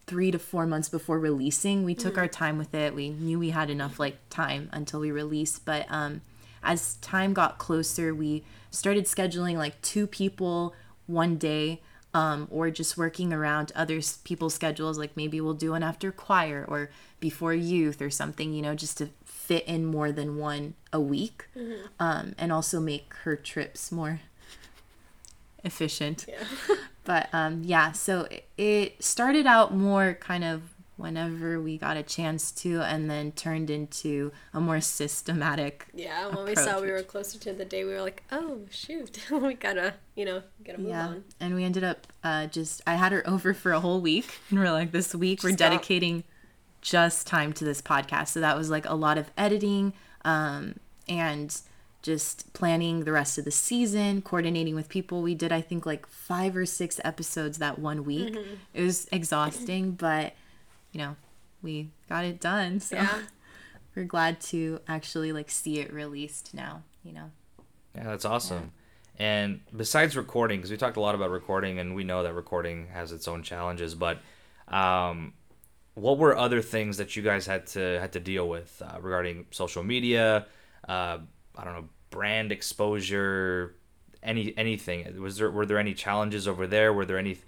[0.07, 1.83] three to four months before releasing.
[1.83, 2.95] We took our time with it.
[2.95, 6.21] We knew we had enough like time until we released, but um,
[6.63, 10.75] as time got closer, we started scheduling like two people
[11.07, 11.81] one day
[12.14, 14.96] um, or just working around other people's schedules.
[14.96, 18.96] Like maybe we'll do one after choir or before youth or something, you know, just
[18.98, 21.48] to fit in more than one a week
[21.98, 24.20] um, and also make her trips more
[25.64, 26.27] efficient.
[26.29, 26.44] Yeah.
[27.07, 32.53] But um, yeah, so it started out more kind of whenever we got a chance
[32.53, 35.87] to, and then turned into a more systematic.
[35.95, 39.19] Yeah, when we saw we were closer to the day, we were like, oh, shoot,
[39.31, 41.25] we gotta, you know, gotta move Yeah, on.
[41.41, 44.59] and we ended up uh, just I had her over for a whole week, and
[44.59, 45.59] we're like, this week we're stop.
[45.71, 46.25] dedicating
[46.81, 48.29] just time to this podcast.
[48.29, 49.93] So that was like a lot of editing,
[50.25, 50.77] um,
[51.09, 51.61] and
[52.03, 55.23] just planning the rest of the season, coordinating with people.
[55.23, 58.37] We did I think like five or six episodes that one week.
[58.75, 60.35] It was exhausting, but
[60.95, 61.17] you know,
[61.61, 62.81] we got it done.
[62.81, 63.19] So Yeah.
[63.97, 66.83] we're glad to actually like see it released now.
[67.03, 67.31] You know.
[67.95, 68.73] yeah, that's awesome.
[69.19, 72.89] And besides recording, because we talked a lot about recording, and we know that recording
[72.89, 74.19] has its own challenges, but
[74.69, 75.35] um,
[75.95, 79.47] what were other things that you guys had to had to deal with uh, regarding
[79.51, 80.47] social media?
[80.89, 81.19] Uh,
[81.57, 83.77] I don't know, brand exposure,
[84.23, 85.21] any anything.
[85.21, 86.93] Was there were there any challenges over there?
[86.93, 87.39] Were there any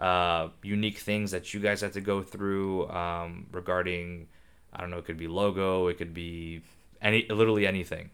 [0.00, 4.28] uh, unique things that you guys had to go through um, regarding,
[4.72, 6.62] I don't know, it could be logo, it could be
[7.02, 8.10] any, literally anything.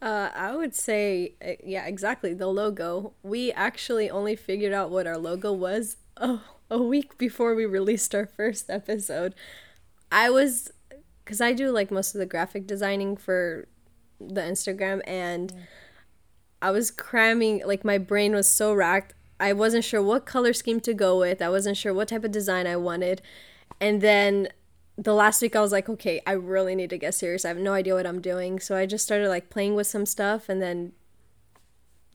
[0.00, 2.34] Uh, I would say, uh, yeah, exactly.
[2.34, 3.14] The logo.
[3.22, 8.14] We actually only figured out what our logo was a, a week before we released
[8.14, 9.34] our first episode.
[10.12, 10.70] I was,
[11.24, 13.66] because I do like most of the graphic designing for
[14.20, 15.52] the Instagram, and
[16.62, 19.14] I was cramming, like, my brain was so racked.
[19.38, 22.32] I wasn't sure what color scheme to go with, I wasn't sure what type of
[22.32, 23.20] design I wanted.
[23.80, 24.48] And then
[24.96, 27.44] the last week I was like, okay, I really need to get serious.
[27.44, 28.58] I have no idea what I'm doing.
[28.60, 30.92] So I just started like playing with some stuff and then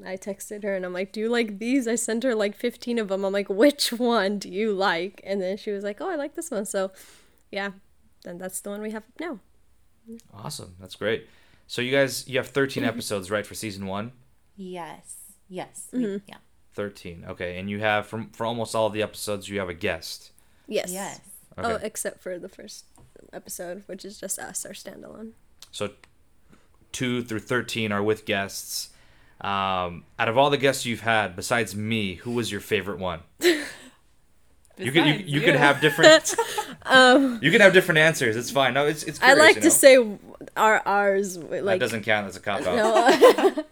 [0.03, 2.97] I texted her and I'm like, "Do you like these?" I sent her like 15
[2.97, 3.23] of them.
[3.23, 6.34] I'm like, "Which one do you like?" And then she was like, "Oh, I like
[6.34, 6.91] this one." So,
[7.51, 7.69] yeah.
[8.23, 9.39] Then that's the one we have now.
[10.34, 10.75] Awesome.
[10.79, 11.27] That's great.
[11.67, 14.12] So you guys you have 13 episodes right for season 1?
[14.55, 15.34] Yes.
[15.47, 15.88] Yes.
[15.93, 16.38] we- yeah.
[16.73, 17.25] 13.
[17.29, 17.57] Okay.
[17.57, 20.31] And you have from for almost all of the episodes you have a guest.
[20.67, 20.91] Yes.
[20.91, 21.19] Yes.
[21.57, 22.86] Oh, except for the first
[23.34, 25.31] episode, which is just us, our standalone.
[25.71, 25.89] So
[26.93, 28.89] 2 through 13 are with guests.
[29.41, 33.21] Um, out of all the guests you've had besides me, who was your favorite one?
[34.77, 36.36] You could you, Besides you could have different
[36.86, 38.36] Um, You can have different answers.
[38.36, 38.73] It's fine.
[38.73, 40.17] No, it's it's I like you to say
[40.57, 42.75] our ours like that doesn't count as a cop out.
[42.75, 43.63] no,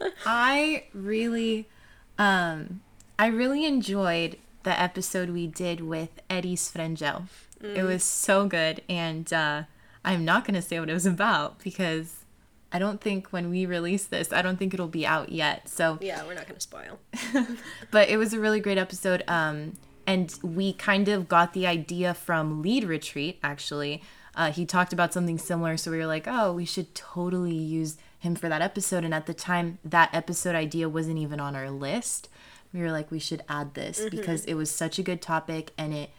[0.26, 1.68] I really,
[2.18, 2.80] um,
[3.18, 7.24] I really enjoyed the episode we did with Eddie Sfrengel.
[7.62, 9.62] It was so good, and uh,
[10.04, 12.24] I'm not gonna say what it was about because
[12.70, 15.68] I don't think when we release this, I don't think it'll be out yet.
[15.70, 16.98] So yeah, we're not gonna spoil.
[17.90, 19.72] but it was a really great episode um
[20.06, 24.02] and we kind of got the idea from lead retreat actually
[24.36, 27.96] uh, he talked about something similar so we were like oh we should totally use
[28.24, 31.70] him for that episode and at the time that episode idea wasn't even on our
[31.70, 32.28] list
[32.72, 35.94] we were like we should add this because it was such a good topic and
[35.94, 36.10] it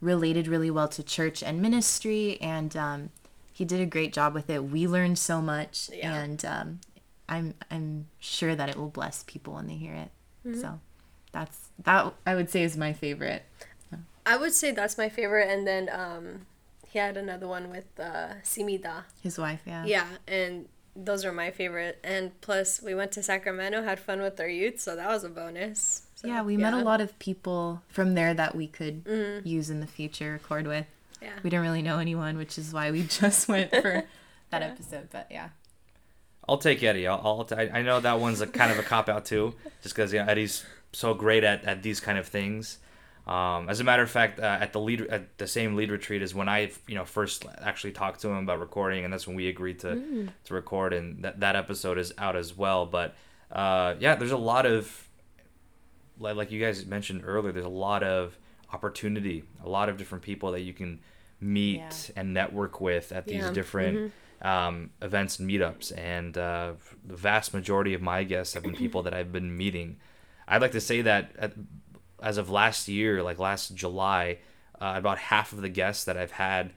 [0.00, 3.10] related really well to church and ministry and um,
[3.52, 6.14] he did a great job with it we learned so much Yeah.
[6.14, 6.80] and um,
[7.28, 10.10] I'm I'm sure that it will bless people when they hear it.
[10.60, 10.80] So
[11.30, 13.44] that's that I would say is my favorite.
[14.26, 16.46] I would say that's my favorite, and then um,
[16.88, 19.04] he had another one with uh, Simida.
[19.22, 19.84] His wife, yeah.
[19.84, 20.66] Yeah, and
[21.04, 21.98] those are my favorite.
[22.04, 25.28] And plus, we went to Sacramento, had fun with our youth, so that was a
[25.28, 26.02] bonus.
[26.16, 29.46] So, Yeah, we met a lot of people from there that we could mm-hmm.
[29.46, 30.86] use in the future, record with.
[31.22, 31.32] Yeah.
[31.42, 34.04] We didn't really know anyone, which is why we just went for
[34.50, 35.08] that episode.
[35.10, 35.50] But yeah.
[36.48, 37.06] I'll take Eddie.
[37.06, 39.94] I'll, I'll t- I know that one's a kind of a cop out too, just
[39.94, 42.78] because you know, Eddie's so great at, at these kind of things.
[43.30, 46.20] Um, as a matter of fact, uh, at the lead at the same lead retreat
[46.22, 49.36] is when I you know first actually talked to him about recording, and that's when
[49.36, 52.86] we agreed to to record, and that that episode is out as well.
[52.86, 53.14] But
[53.52, 55.06] uh, yeah, there's a lot of
[56.18, 57.52] like like you guys mentioned earlier.
[57.52, 58.36] There's a lot of
[58.72, 61.00] opportunity, a lot of different people that you can
[61.40, 61.90] meet Yeah.
[62.16, 63.52] and network with at these Yeah.
[63.52, 64.12] different
[64.42, 65.96] um, events and meetups.
[65.98, 66.72] And uh,
[67.04, 69.98] the vast majority of my guests have been people that I've been meeting.
[70.48, 71.52] I'd like to say that at,
[72.22, 74.38] as of last year, like last July,
[74.80, 76.72] uh, about half of the guests that I've had,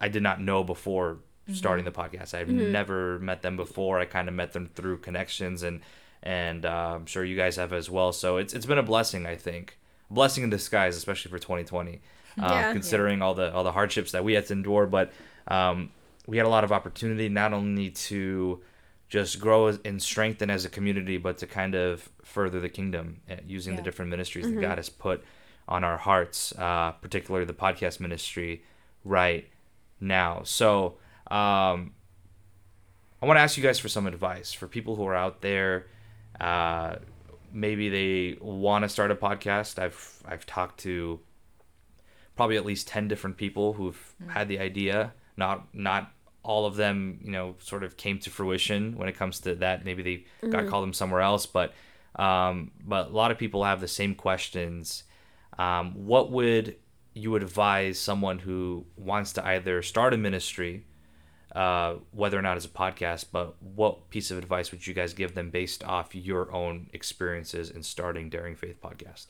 [0.00, 1.18] I did not know before
[1.52, 2.34] starting the podcast.
[2.34, 3.98] I've never met them before.
[3.98, 5.80] I kind of met them through connections, and
[6.22, 8.12] and uh, I'm sure you guys have as well.
[8.12, 9.78] So it's it's been a blessing, I think,
[10.10, 12.00] a blessing in disguise, especially for 2020,
[12.40, 12.72] uh, Yeah.
[12.72, 14.86] considering all the all the hardships that we had to endure.
[14.86, 15.12] But
[15.48, 15.90] um,
[16.26, 18.60] we had a lot of opportunity not only to
[19.12, 23.34] just grow and strengthen as a community, but to kind of further the kingdom uh,
[23.46, 25.22] using the different ministries that God has put
[25.68, 28.64] on our hearts, uh, particularly the podcast ministry
[29.04, 29.46] right
[30.00, 30.40] now.
[30.44, 30.94] So
[31.30, 31.92] um,
[33.20, 35.88] I want to ask you guys for some advice for people who are out there.
[36.40, 36.96] Uh,
[37.52, 39.78] maybe they want to start a podcast.
[39.78, 41.20] I've I've talked to
[42.34, 46.12] probably at least 10 different people who've had the idea not not
[46.42, 49.84] all of them you know sort of came to fruition when it comes to that
[49.84, 51.72] maybe they got called them somewhere else but
[52.16, 55.04] um, but a lot of people have the same questions
[55.58, 56.76] um, what would
[57.14, 60.84] you advise someone who wants to either start a ministry
[61.54, 65.12] uh, whether or not it's a podcast but what piece of advice would you guys
[65.14, 69.26] give them based off your own experiences in starting daring faith podcast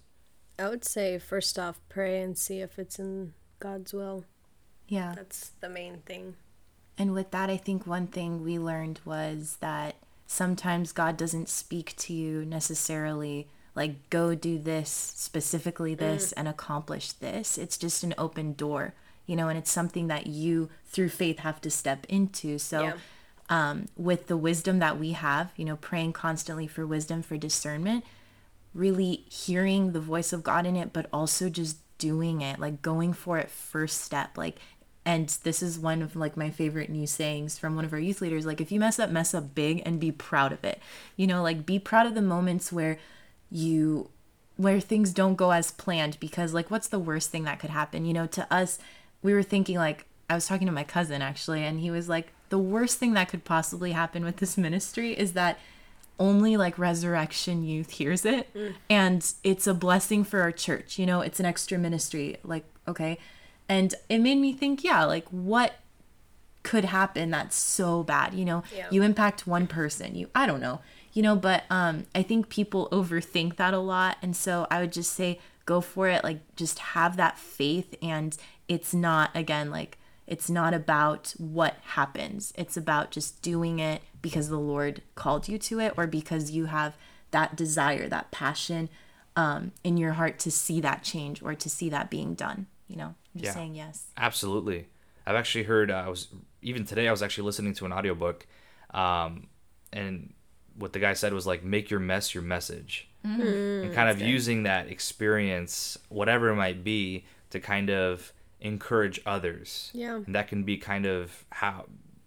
[0.58, 4.24] I would say first off, pray and see if it's in God's will.
[4.86, 5.12] Yeah.
[5.16, 6.36] That's the main thing.
[7.02, 11.96] And with that, I think one thing we learned was that sometimes God doesn't speak
[11.96, 17.58] to you necessarily like, go do this, specifically this, and accomplish this.
[17.58, 18.94] It's just an open door,
[19.26, 22.56] you know, and it's something that you, through faith, have to step into.
[22.58, 22.94] So, Yeah.
[23.48, 28.04] um, with the wisdom that we have, you know, praying constantly for wisdom, for discernment,
[28.74, 33.12] really hearing the voice of God in it, but also just doing it, like going
[33.12, 34.38] for it first step.
[34.38, 34.60] Like,
[35.04, 38.20] and this is one of like my favorite new sayings from one of our youth
[38.20, 38.46] leaders.
[38.46, 40.80] Like, if you mess up, mess up big and be proud of it.
[41.16, 42.98] You know, like be proud of the moments where
[43.50, 44.08] you
[44.56, 48.04] where things don't go as planned because like what's the worst thing that could happen
[48.04, 48.78] you know to us
[49.22, 52.32] we were thinking like i was talking to my cousin actually and he was like
[52.48, 55.58] the worst thing that could possibly happen with this ministry is that
[56.18, 58.74] only like resurrection youth hears it mm.
[58.90, 63.18] and it's a blessing for our church you know it's an extra ministry like okay
[63.72, 65.74] and it made me think yeah like what
[66.62, 68.62] could happen that's so bad you know?
[68.76, 68.86] Yeah.
[68.90, 70.80] you impact one person you i don't know
[71.12, 74.16] you know but um i think people overthink that a lot.
[74.22, 78.36] And so i would just say go for it like just have that faith and
[78.68, 82.54] it's not again like it's not about what happens.
[82.56, 86.66] It's about just doing it because the lord called you to it or because you
[86.66, 86.96] have
[87.32, 88.88] that desire that passion
[89.34, 92.96] um, in your heart to see that change or to see that being done you
[92.96, 94.04] know just yeah, saying yes.
[94.16, 94.88] Absolutely.
[95.26, 96.28] I've actually heard uh, i was
[96.62, 98.46] even today i was actually listening to an audiobook
[98.92, 99.46] um,
[99.92, 100.32] and
[100.76, 103.08] what the guy said was like make your mess your message.
[103.24, 103.84] Mm.
[103.84, 109.92] and kind of using that experience whatever it might be to kind of encourage others.
[109.94, 110.16] Yeah.
[110.16, 111.84] And that can be kind of how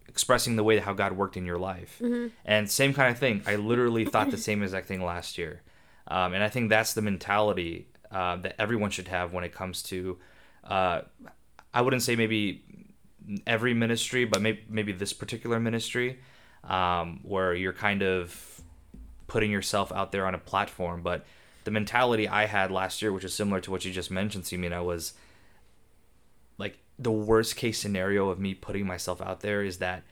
[0.07, 1.99] expressing the way how god worked in your life.
[2.01, 2.27] Mm-hmm.
[2.45, 3.41] and same kind of thing.
[3.45, 5.61] I literally thought the same exact thing last year.
[6.07, 9.83] Um, and i think that's the mentality uh, that everyone should have when it comes
[9.83, 10.17] to
[10.65, 11.01] uh,
[11.73, 12.63] i wouldn't say maybe
[13.47, 16.19] every ministry but maybe, maybe this particular ministry
[16.63, 18.61] um, where you're kind of
[19.27, 21.01] putting yourself out there on a platform.
[21.01, 21.25] But
[21.63, 24.83] the mentality I had last year, which is similar to what you just mentioned, Simina,
[24.83, 25.13] was
[26.57, 30.03] like the worst case scenario of me putting myself out there is that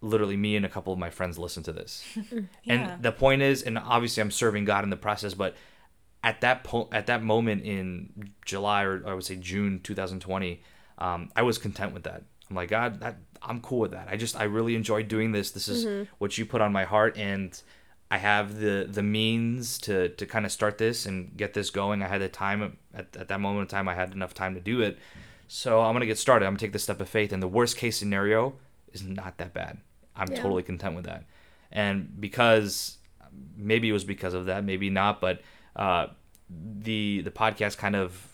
[0.00, 2.04] literally me and a couple of my friends listen to this.
[2.32, 2.42] yeah.
[2.66, 5.54] And the point is, and obviously I'm serving God in the process, but
[6.24, 10.62] at that point, at that moment in July or I would say June 2020,
[10.98, 12.22] um, I was content with that.
[12.48, 14.08] I'm like, God, that I'm cool with that.
[14.10, 15.50] I just I really enjoy doing this.
[15.50, 16.04] This is mm-hmm.
[16.18, 17.60] what you put on my heart and
[18.10, 22.02] I have the the means to to kind of start this and get this going.
[22.02, 24.60] I had the time at, at that moment in time I had enough time to
[24.60, 24.98] do it.
[25.48, 26.46] So I'm gonna get started.
[26.46, 28.54] I'm gonna take this step of faith and the worst case scenario
[28.92, 29.78] is not that bad.
[30.14, 30.36] I'm yeah.
[30.36, 31.24] totally content with that.
[31.72, 32.98] And because
[33.56, 35.40] maybe it was because of that, maybe not, but
[35.76, 36.06] uh,
[36.50, 38.28] the the podcast kind of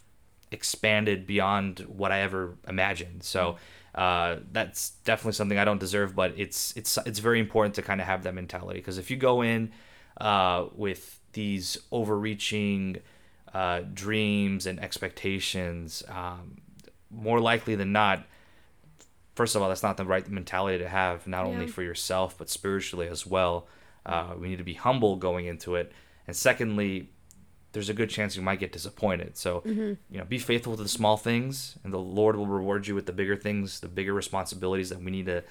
[0.50, 3.22] expanded beyond what I ever imagined.
[3.22, 3.58] So mm-hmm
[3.98, 8.00] uh, that's definitely something I don't deserve, but it's it's it's very important to kind
[8.00, 9.72] of have that mentality because if you go in
[10.20, 12.98] uh, with these overreaching
[13.52, 16.58] uh, dreams and expectations, um,
[17.10, 18.24] more likely than not,
[19.34, 21.52] first of all, that's not the right mentality to have, not yeah.
[21.52, 23.66] only for yourself but spiritually as well.
[24.06, 25.90] Uh, we need to be humble going into it,
[26.28, 27.10] and secondly,
[27.72, 29.36] there's a good chance you might get disappointed.
[29.36, 29.94] So, mm-hmm.
[30.10, 33.06] you know, be faithful to the small things, and the Lord will reward you with
[33.06, 35.44] the bigger things, the bigger responsibilities that we need to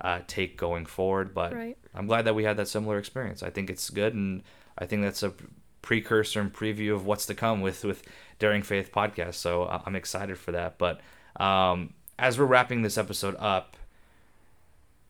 [0.00, 1.34] uh, take going forward.
[1.34, 1.78] But right.
[1.94, 3.42] I'm glad that we had that similar experience.
[3.42, 4.42] I think it's good, and
[4.78, 5.32] I think that's a
[5.80, 8.02] precursor and preview of what's to come with with
[8.38, 9.34] Daring Faith podcast.
[9.34, 10.78] So uh, I'm excited for that.
[10.78, 11.00] But
[11.36, 13.76] um, as we're wrapping this episode up,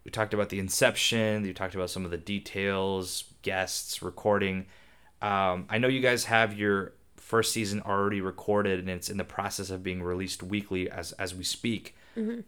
[0.04, 1.44] we talked about the inception.
[1.44, 4.66] You talked about some of the details, guests, recording
[5.22, 9.24] um, I know you guys have your first season already recorded and it's in the
[9.24, 11.96] process of being released weekly as as we speak.
[12.16, 12.40] Mm-hmm.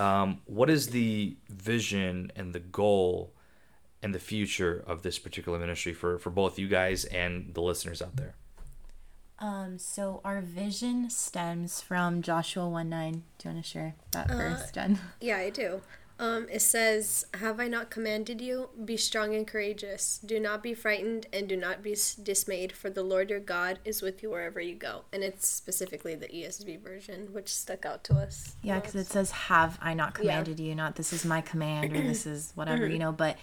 [0.00, 3.34] Um, what is the vision and the goal
[4.02, 8.00] and the future of this particular ministry for for both you guys and the listeners
[8.00, 8.34] out there?
[9.40, 13.12] Um, so our vision stems from Joshua 1 9.
[13.12, 13.18] Do
[13.48, 14.98] you want to share that uh, first, Jen?
[15.20, 15.80] Yeah, I do.
[16.20, 18.68] Um, it says, Have I not commanded you?
[18.84, 20.20] Be strong and courageous.
[20.24, 24.02] Do not be frightened and do not be dismayed, for the Lord your God is
[24.02, 25.04] with you wherever you go.
[25.14, 28.54] And it's specifically the ESV version, which stuck out to us.
[28.62, 30.66] Yeah, because it says, Have I not commanded yeah.
[30.66, 30.74] you?
[30.74, 32.92] Not this is my command or this is whatever, mm-hmm.
[32.92, 33.38] you know, but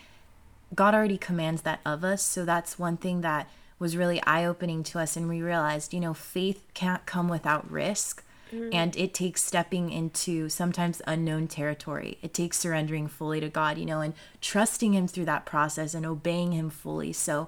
[0.76, 2.22] God already commands that of us.
[2.22, 3.50] So that's one thing that
[3.80, 5.18] was really eye opening to us.
[5.18, 8.24] And we realized, you know, faith can't come without risk.
[8.54, 8.70] Mm-hmm.
[8.74, 12.18] And it takes stepping into sometimes unknown territory.
[12.22, 16.06] It takes surrendering fully to God, you know, and trusting Him through that process and
[16.06, 17.14] obeying Him fully.
[17.14, 17.48] So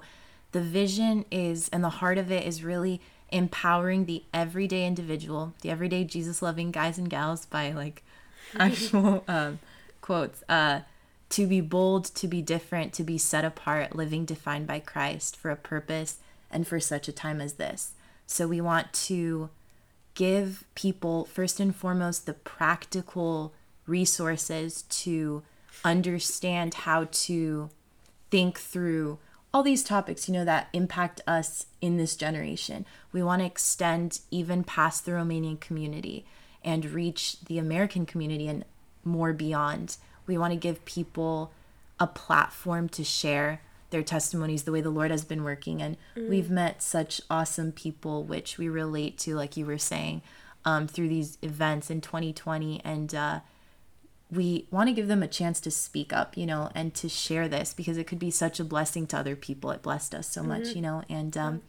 [0.52, 5.70] the vision is, and the heart of it is really empowering the everyday individual, the
[5.70, 8.02] everyday Jesus loving guys and gals by like
[8.58, 9.58] actual um,
[10.00, 10.80] quotes, uh,
[11.30, 15.50] to be bold, to be different, to be set apart, living defined by Christ for
[15.50, 16.18] a purpose
[16.50, 17.92] and for such a time as this.
[18.26, 19.50] So we want to
[20.20, 23.54] give people, first and foremost, the practical
[23.86, 25.42] resources to
[25.82, 27.70] understand how to
[28.30, 29.18] think through
[29.54, 32.84] all these topics, you know, that impact us in this generation.
[33.12, 36.26] We want to extend even past the Romanian community
[36.62, 38.66] and reach the American community and
[39.02, 39.96] more beyond.
[40.26, 41.50] We want to give people
[41.98, 45.82] a platform to share their testimonies the way the Lord has been working.
[45.82, 50.22] And we've met such awesome people, which we relate to, like you were saying,
[50.64, 52.80] um, through these events in 2020.
[52.84, 53.40] And uh,
[54.30, 57.48] we want to give them a chance to speak up, you know, and to share
[57.48, 59.70] this because it could be such a blessing to other people.
[59.70, 61.62] It blessed us so much, you know, and um,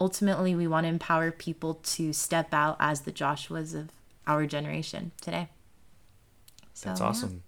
[0.00, 3.90] ultimately we want to empower people to step out as the Joshuas of
[4.26, 5.48] our generation today.
[6.72, 7.06] So, That's yeah.
[7.06, 7.42] awesome.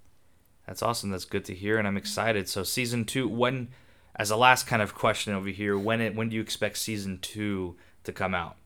[0.67, 1.11] That's awesome.
[1.11, 2.49] That's good to hear, and I'm excited.
[2.49, 3.69] So season two, when,
[4.17, 7.19] as a last kind of question over here, when it when do you expect season
[7.21, 8.57] two to come out?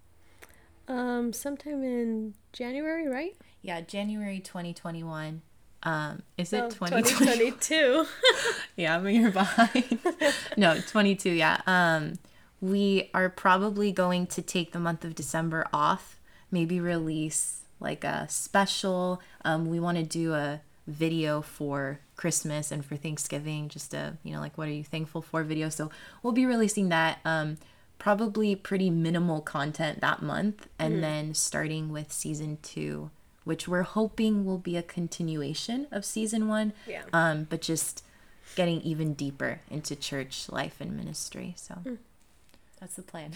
[0.87, 3.37] Um, sometime in January, right?
[3.63, 5.43] Yeah, January 2021.
[5.83, 7.03] Um, is it Oh, 2020?
[7.03, 8.07] 2022.
[8.77, 9.99] yeah, but you're behind.
[10.57, 11.31] no, 22.
[11.31, 11.61] Yeah.
[11.67, 12.19] Um,
[12.61, 16.19] we are probably going to take the month of December off.
[16.51, 19.21] Maybe release like a special.
[19.45, 23.71] Um, we want to do a video for Christmas and for Thanksgiving.
[23.71, 25.71] Just a you know like what are you thankful for video.
[25.71, 25.91] So
[26.23, 27.21] we'll be releasing that.
[27.25, 27.57] Um,
[27.99, 33.11] probably pretty minimal content that month, and then starting with season two.
[33.45, 37.05] Which we're hoping will be a continuation of season one, Yeah.
[37.15, 38.05] um, but just
[38.57, 41.55] getting even deeper into church life and ministry.
[41.57, 41.79] So
[42.79, 43.33] that's the plan.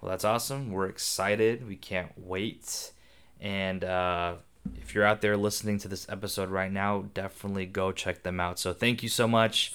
[0.00, 0.72] Well, that's awesome.
[0.72, 1.68] We're excited.
[1.68, 2.92] We can't wait.
[3.42, 4.36] And uh,
[4.76, 8.58] if you're out there listening to this episode right now, definitely go check them out.
[8.58, 9.74] So thank you so much,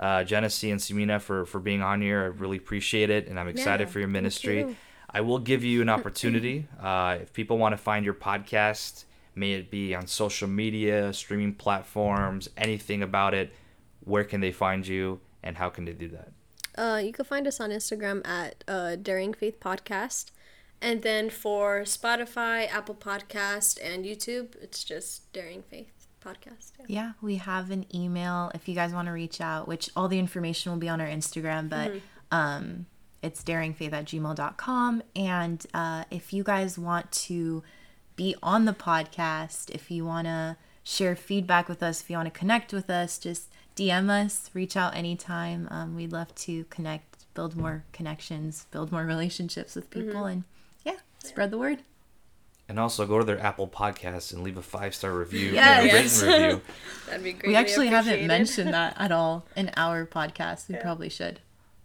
[0.00, 2.22] uh, Genesee and Simina, for, for being on here.
[2.22, 3.28] I really appreciate it.
[3.28, 4.58] And I'm excited Yeah, for your ministry.
[4.60, 4.76] you.
[5.10, 6.66] I will give you an opportunity.
[6.80, 9.04] Uh, if people want to find your podcast,
[9.34, 13.52] may it be on social media, streaming platforms, anything about it,
[14.04, 16.32] where can they find you and how can they do that?
[16.74, 20.30] Uh, you can find us on Instagram at uh, Daring Faith Podcast.
[20.82, 26.72] And then for Spotify, Apple Podcast, and YouTube, it's just Daring Faith Podcast.
[26.80, 26.86] Yeah.
[26.88, 30.18] Yeah, we have an email if you guys want to reach out, which all the
[30.18, 31.92] information will be on our Instagram, but
[32.32, 32.86] um,
[33.22, 35.02] it's daringfaith at gmail.com.
[35.14, 37.62] And uh, if you guys want to
[38.16, 42.32] be on the podcast, if you want to share feedback with us, if you want
[42.32, 45.68] to connect with us, just DM us, reach out anytime.
[45.70, 50.51] Um, we'd love to connect, build more connections, build more relationships with people, and yeah,
[51.22, 51.82] spread the word.
[52.68, 55.80] And also go to their Apple Podcasts and leave a five star review Yes.
[55.82, 56.22] and a Yes.
[56.22, 56.60] written review.
[57.06, 57.48] That'd be great.
[57.48, 60.68] we actually haven't mentioned that at all in our podcast.
[60.68, 61.40] We probably should.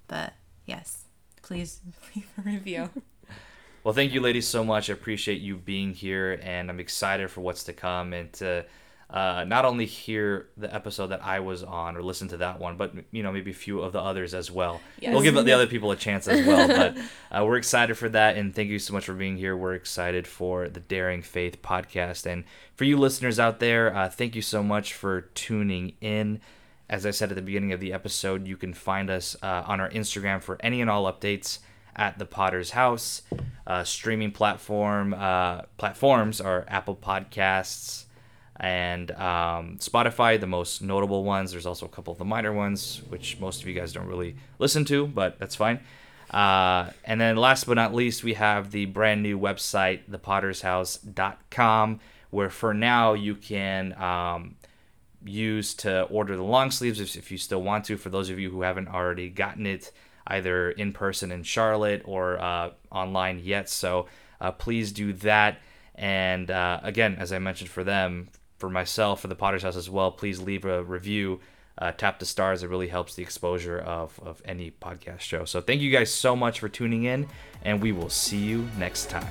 [0.08, 0.34] But
[0.66, 1.04] yes,
[1.42, 1.82] please
[2.16, 2.90] leave a review.
[3.84, 4.90] Well, thank you, ladies, so much.
[4.90, 8.66] I appreciate you being here, and I'm excited for what's to come and to
[9.10, 12.76] uh, not only hear the episode that I was on or listen to that one,
[12.76, 14.82] but you know maybe a few of the others as well.
[15.14, 16.68] We'll give the other people a chance as well.
[16.68, 16.98] But
[17.32, 19.56] uh, we're excited for that, and thank you so much for being here.
[19.56, 22.44] We're excited for the Daring Faith podcast, and
[22.76, 26.42] for you listeners out there, uh, thank you so much for tuning in.
[26.90, 29.80] As I said at the beginning of the episode, you can find us uh, on
[29.80, 31.60] our Instagram for any and all updates
[31.96, 33.22] at the Podders House.
[33.66, 38.06] Uh, streaming platform uh, platforms are Apple Podcasts
[38.60, 41.52] and um, Spotify, the most notable ones.
[41.52, 44.36] There's also a couple of the minor ones, which most of you guys don't really
[44.58, 45.80] listen to, but that's fine.
[46.32, 52.00] Uh, and then last but not least, we have the brand new website, thepoddershouse.com,
[52.32, 54.56] where for now you can um,
[55.24, 57.98] use to order the long sleeves if, if you still want to.
[57.98, 59.92] For those of you who haven't already gotten it,
[60.26, 64.08] either in person in Charlotte or uh, online yet, so
[64.42, 65.60] uh, please do that.
[65.96, 68.28] And uh, again, as I mentioned for them,
[68.58, 71.40] for myself, for the Podders House as well, please leave a review.
[71.80, 72.64] Uh, tap the stars.
[72.64, 75.46] It really helps the exposure of, of any podcast show.
[75.46, 77.28] So thank you guys so much for tuning in,
[77.62, 79.28] and we will see you next time.